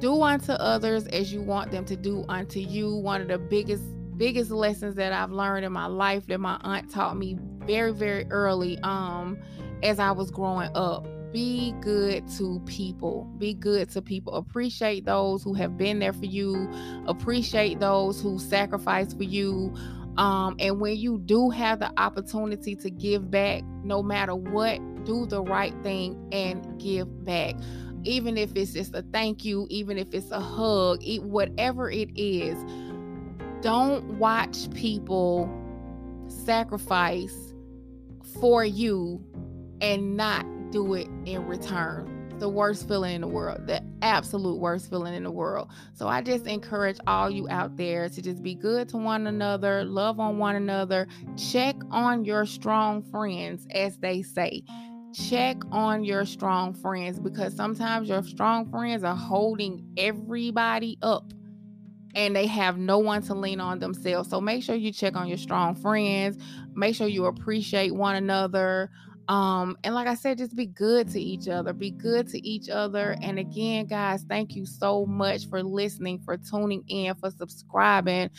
[0.00, 2.94] do unto others as you want them to do unto you.
[2.94, 3.84] One of the biggest
[4.16, 7.36] biggest lessons that I've learned in my life that my aunt taught me
[7.66, 9.38] very very early um
[9.82, 11.06] as I was growing up.
[11.32, 13.24] Be good to people.
[13.36, 14.34] Be good to people.
[14.34, 16.70] Appreciate those who have been there for you.
[17.06, 19.74] Appreciate those who sacrifice for you.
[20.16, 25.26] Um, and when you do have the opportunity to give back, no matter what, do
[25.26, 27.54] the right thing and give back
[28.06, 32.56] even if it's just a thank you, even if it's a hug, whatever it is,
[33.62, 35.50] don't watch people
[36.28, 37.54] sacrifice
[38.40, 39.24] for you
[39.80, 42.12] and not do it in return.
[42.38, 45.70] The worst feeling in the world, the absolute worst feeling in the world.
[45.94, 49.84] So I just encourage all you out there to just be good to one another,
[49.84, 51.08] love on one another,
[51.38, 54.64] check on your strong friends, as they say
[55.16, 61.32] check on your strong friends because sometimes your strong friends are holding everybody up
[62.14, 64.28] and they have no one to lean on themselves.
[64.28, 66.38] So make sure you check on your strong friends.
[66.74, 68.90] Make sure you appreciate one another.
[69.28, 71.72] Um, and like I said, just be good to each other.
[71.72, 73.16] Be good to each other.
[73.22, 78.30] And again, guys, thank you so much for listening, for tuning in, for subscribing,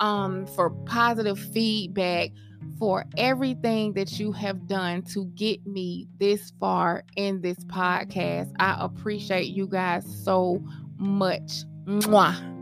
[0.00, 2.30] um, for positive feedback,
[2.78, 8.52] for everything that you have done to get me this far in this podcast.
[8.58, 10.62] I appreciate you guys so
[10.96, 11.64] much.
[11.84, 12.54] Mwah.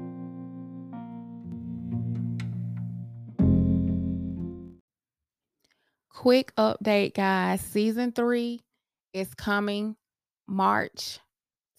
[6.22, 7.60] quick update, guys.
[7.60, 8.60] Season three
[9.12, 9.96] is coming
[10.46, 11.18] March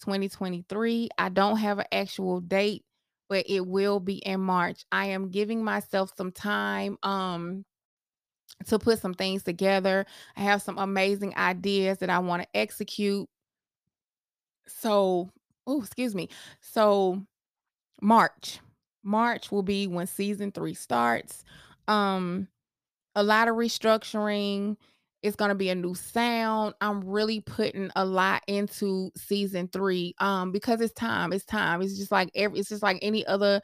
[0.01, 1.07] 2023.
[1.17, 2.83] I don't have an actual date,
[3.29, 4.83] but it will be in March.
[4.91, 7.63] I am giving myself some time um
[8.67, 10.05] to put some things together.
[10.37, 13.27] I have some amazing ideas that I want to execute.
[14.67, 15.29] So,
[15.67, 16.29] oh, excuse me.
[16.61, 17.21] So,
[18.01, 18.59] March.
[19.03, 21.43] March will be when season 3 starts.
[21.87, 22.47] Um
[23.15, 24.77] a lot of restructuring.
[25.23, 26.75] It's going to be a new sound.
[26.81, 31.33] I'm really putting a lot into season 3 um because it's time.
[31.33, 31.81] It's time.
[31.81, 33.61] It's just like every it's just like any other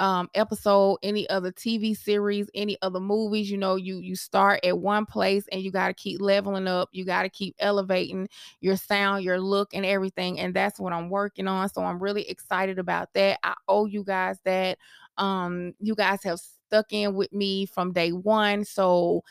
[0.00, 4.78] um episode any other tv series any other movies you know you you start at
[4.78, 8.28] one place and you got to keep leveling up you got to keep elevating
[8.60, 12.28] your sound your look and everything and that's what i'm working on so i'm really
[12.28, 14.78] excited about that i owe you guys that
[15.18, 18.64] um you guys have stuck in with me from day one.
[18.64, 19.24] So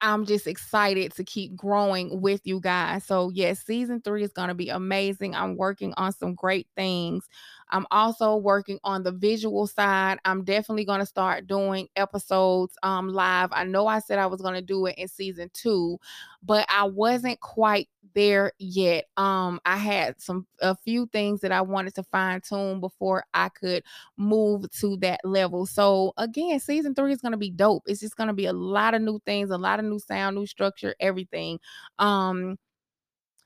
[0.00, 3.04] I'm just excited to keep growing with you guys.
[3.04, 5.34] So, yes, season three is going to be amazing.
[5.36, 7.28] I'm working on some great things.
[7.72, 10.18] I'm also working on the visual side.
[10.26, 13.48] I'm definitely going to start doing episodes um, live.
[13.50, 15.98] I know I said I was going to do it in season two,
[16.42, 19.06] but I wasn't quite there yet.
[19.16, 23.48] Um, I had some a few things that I wanted to fine tune before I
[23.48, 23.82] could
[24.18, 25.64] move to that level.
[25.64, 27.84] So again, season three is going to be dope.
[27.86, 30.36] It's just going to be a lot of new things, a lot of new sound,
[30.36, 31.58] new structure, everything.
[31.98, 32.58] Um,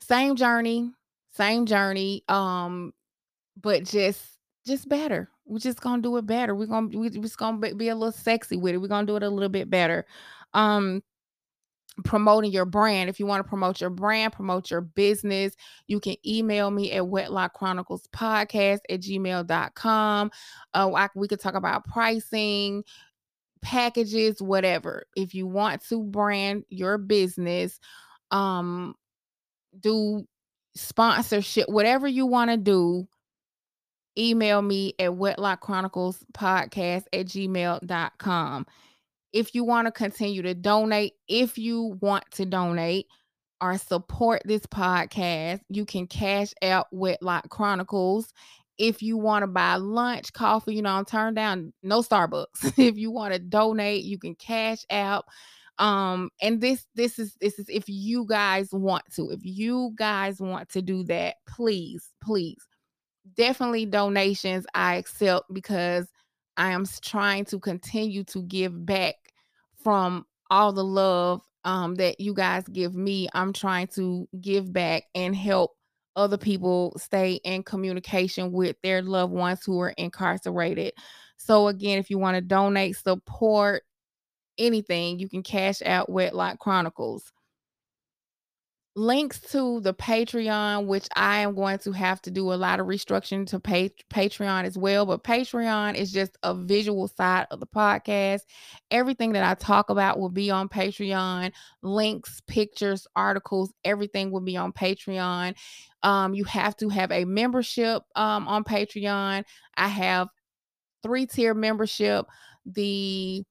[0.00, 0.90] same journey,
[1.30, 2.24] same journey.
[2.28, 2.92] Um,
[3.60, 4.22] but just
[4.66, 5.30] just better.
[5.44, 6.54] We're just gonna do it better.
[6.54, 8.78] We're gonna we, just gonna be a little sexy with it.
[8.78, 10.06] We're gonna do it a little bit better.
[10.54, 11.02] Um
[12.04, 13.08] promoting your brand.
[13.08, 15.54] If you want to promote your brand, promote your business,
[15.86, 20.30] you can email me at Wedlock Chronicles Podcast at gmail.com.
[20.74, 22.84] Uh, I, we could talk about pricing,
[23.62, 25.06] packages, whatever.
[25.16, 27.80] If you want to brand your business,
[28.30, 28.94] um,
[29.80, 30.26] do
[30.74, 33.08] sponsorship, whatever you want to do,
[34.18, 38.66] email me at Wedlock Chronicles Podcast at gmail.com.
[39.32, 43.06] If you want to continue to donate, if you want to donate
[43.60, 48.32] or support this podcast, you can Cash App Wedlock Chronicles.
[48.78, 52.47] If you want to buy lunch, coffee, you know, turn down no Starbucks.
[52.78, 55.24] if you want to donate, you can Cash App
[55.78, 60.40] um and this this is this is if you guys want to if you guys
[60.40, 62.66] want to do that please please
[63.34, 66.08] definitely donations I accept because
[66.56, 69.14] I am trying to continue to give back
[69.82, 73.28] from all the love um, that you guys give me.
[73.34, 75.72] I'm trying to give back and help
[76.14, 80.92] other people stay in communication with their loved ones who are incarcerated.
[81.36, 83.82] So, again, if you want to donate, support
[84.56, 87.32] anything, you can Cash App Wedlock Chronicles
[88.97, 92.86] links to the Patreon, which I am going to have to do a lot of
[92.86, 95.05] restructuring to pay Patreon as well.
[95.05, 98.40] But Patreon is just a visual side of the podcast.
[98.90, 101.52] Everything that I talk about will be on Patreon.
[101.82, 105.55] Links, pictures, articles, everything will be on Patreon.
[106.02, 109.44] Um, you have to have a membership um, on Patreon.
[109.77, 110.28] I have
[111.02, 112.27] three tier membership.
[112.64, 113.44] The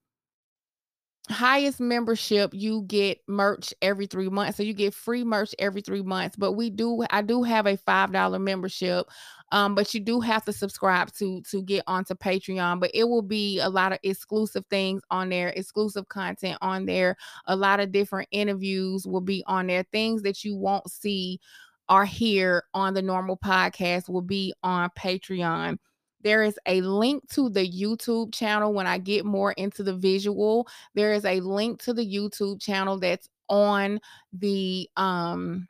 [1.30, 4.56] highest membership you get merch every three months.
[4.56, 7.76] So you get free merch every three months but we do i do have a
[7.76, 9.06] five dollar membership
[9.52, 13.22] um but you do have to subscribe to to get onto patreon but it will
[13.22, 17.16] be a lot of exclusive things on there exclusive content on there.
[17.46, 19.84] A lot of different interviews will be on there.
[19.92, 21.40] Things that you won't see
[21.88, 25.78] or hear on the normal podcast will be on patreon
[26.26, 30.66] there is a link to the YouTube channel when I get more into the visual.
[30.94, 34.00] There is a link to the YouTube channel that's on
[34.32, 35.68] the um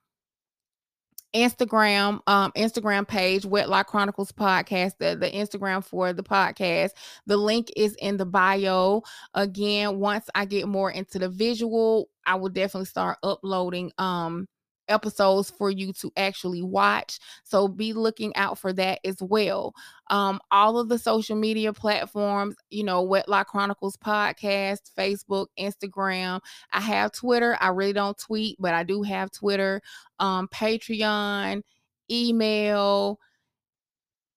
[1.34, 6.92] Instagram, um, Instagram page, Wedlock Chronicles Podcast, the, the Instagram for the podcast.
[7.26, 9.02] The link is in the bio.
[9.34, 14.48] Again, once I get more into the visual, I will definitely start uploading um
[14.88, 17.18] episodes for you to actually watch.
[17.44, 19.74] So be looking out for that as well.
[20.10, 26.40] Um, all of the social media platforms, you know, Wedlock Chronicles podcast, Facebook, Instagram.
[26.72, 27.56] I have Twitter.
[27.60, 29.80] I really don't tweet, but I do have Twitter,
[30.18, 31.62] um, Patreon,
[32.10, 33.18] email.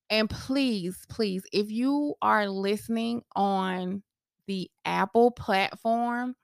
[0.10, 4.02] And please, please, if you are listening on
[4.48, 6.36] the Apple platform,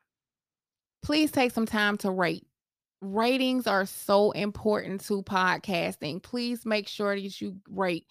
[1.02, 2.46] please take some time to rate
[3.02, 6.22] ratings are so important to podcasting.
[6.22, 8.06] Please make sure that you rate.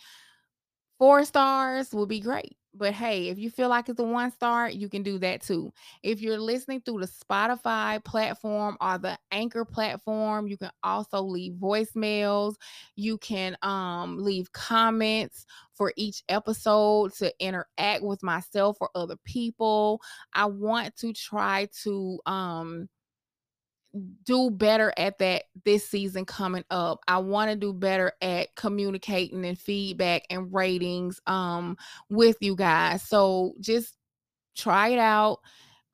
[0.98, 2.56] Four stars will be great.
[2.76, 5.72] But hey, if you feel like it's a one star, you can do that too.
[6.02, 11.52] If you're listening through the Spotify platform or the Anchor platform, you can also leave
[11.52, 12.54] voicemails.
[12.96, 20.00] You can um, leave comments for each episode to interact with myself or other people.
[20.32, 22.88] I want to try to um,
[24.24, 27.00] do better at that this season coming up.
[27.06, 31.76] I want to do better at communicating and feedback and ratings um
[32.08, 33.02] with you guys.
[33.02, 33.94] So just
[34.56, 35.38] try it out.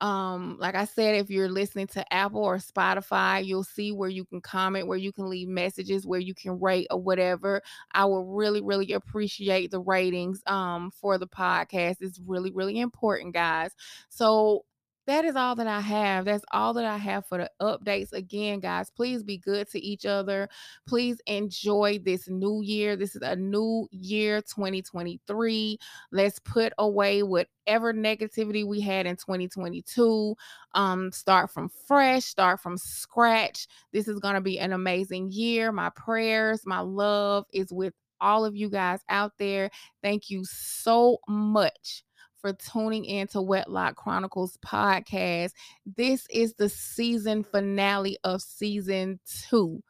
[0.01, 4.25] Um, like I said, if you're listening to Apple or Spotify, you'll see where you
[4.25, 7.61] can comment, where you can leave messages, where you can rate or whatever.
[7.91, 11.97] I would really, really appreciate the ratings um for the podcast.
[11.99, 13.75] It's really, really important, guys.
[14.09, 14.65] So
[15.07, 16.25] that is all that I have.
[16.25, 18.13] That's all that I have for the updates.
[18.13, 20.47] Again, guys, please be good to each other.
[20.87, 22.95] Please enjoy this new year.
[22.95, 25.79] This is a new year, 2023.
[26.11, 30.35] Let's put away whatever negativity we had in 2022.
[30.73, 33.67] Um, start from fresh, start from scratch.
[33.91, 35.71] This is going to be an amazing year.
[35.71, 39.71] My prayers, my love is with all of you guys out there.
[40.03, 42.03] Thank you so much
[42.41, 45.51] for tuning in to Wedlock Chronicles podcast.
[45.85, 49.19] This is the season finale of season
[49.49, 49.81] two.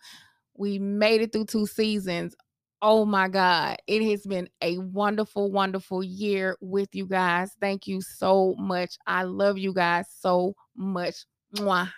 [0.55, 2.35] We made it through two seasons.
[2.81, 3.77] Oh my God.
[3.87, 7.51] It has been a wonderful, wonderful year with you guys.
[7.61, 8.97] Thank you so much.
[9.07, 11.25] I love you guys so much.
[11.55, 11.91] Mwah.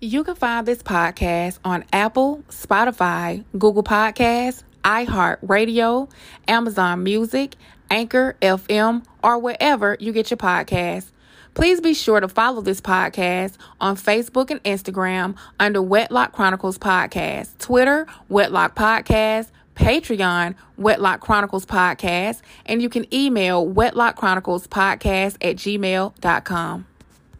[0.00, 6.08] You can find this podcast on Apple, Spotify, Google Podcasts, iHeartRadio,
[6.46, 7.56] Amazon Music,
[7.90, 11.10] Anchor FM, or wherever you get your podcasts.
[11.54, 17.58] Please be sure to follow this podcast on Facebook and Instagram under Wedlock Chronicles Podcast,
[17.58, 25.56] Twitter, Wedlock Podcast, Patreon, Wedlock Chronicles Podcast, and you can email Wedlock Chronicles Podcast at
[25.56, 26.86] gmail.com.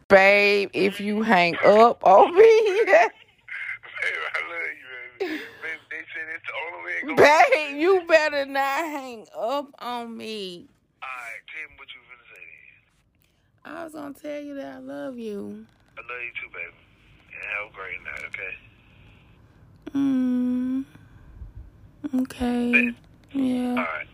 [0.08, 2.40] Babe, if you hang up on me.
[2.40, 4.86] Baby, I love you,
[5.18, 5.32] baby.
[5.32, 5.40] Baby,
[5.90, 7.14] they said it's the only way.
[7.16, 10.68] Babe, you better not hang up on me.
[11.02, 12.44] Alright, tell me what you finna say
[13.64, 13.76] then.
[13.76, 15.66] I was gonna tell you that I love you.
[15.96, 16.72] I love you too, baby.
[17.34, 18.54] And have a great night, okay?
[19.94, 20.84] Mm.
[22.22, 22.72] Okay.
[22.72, 22.94] Bet.
[23.32, 23.70] Yeah.
[23.70, 24.08] Alright.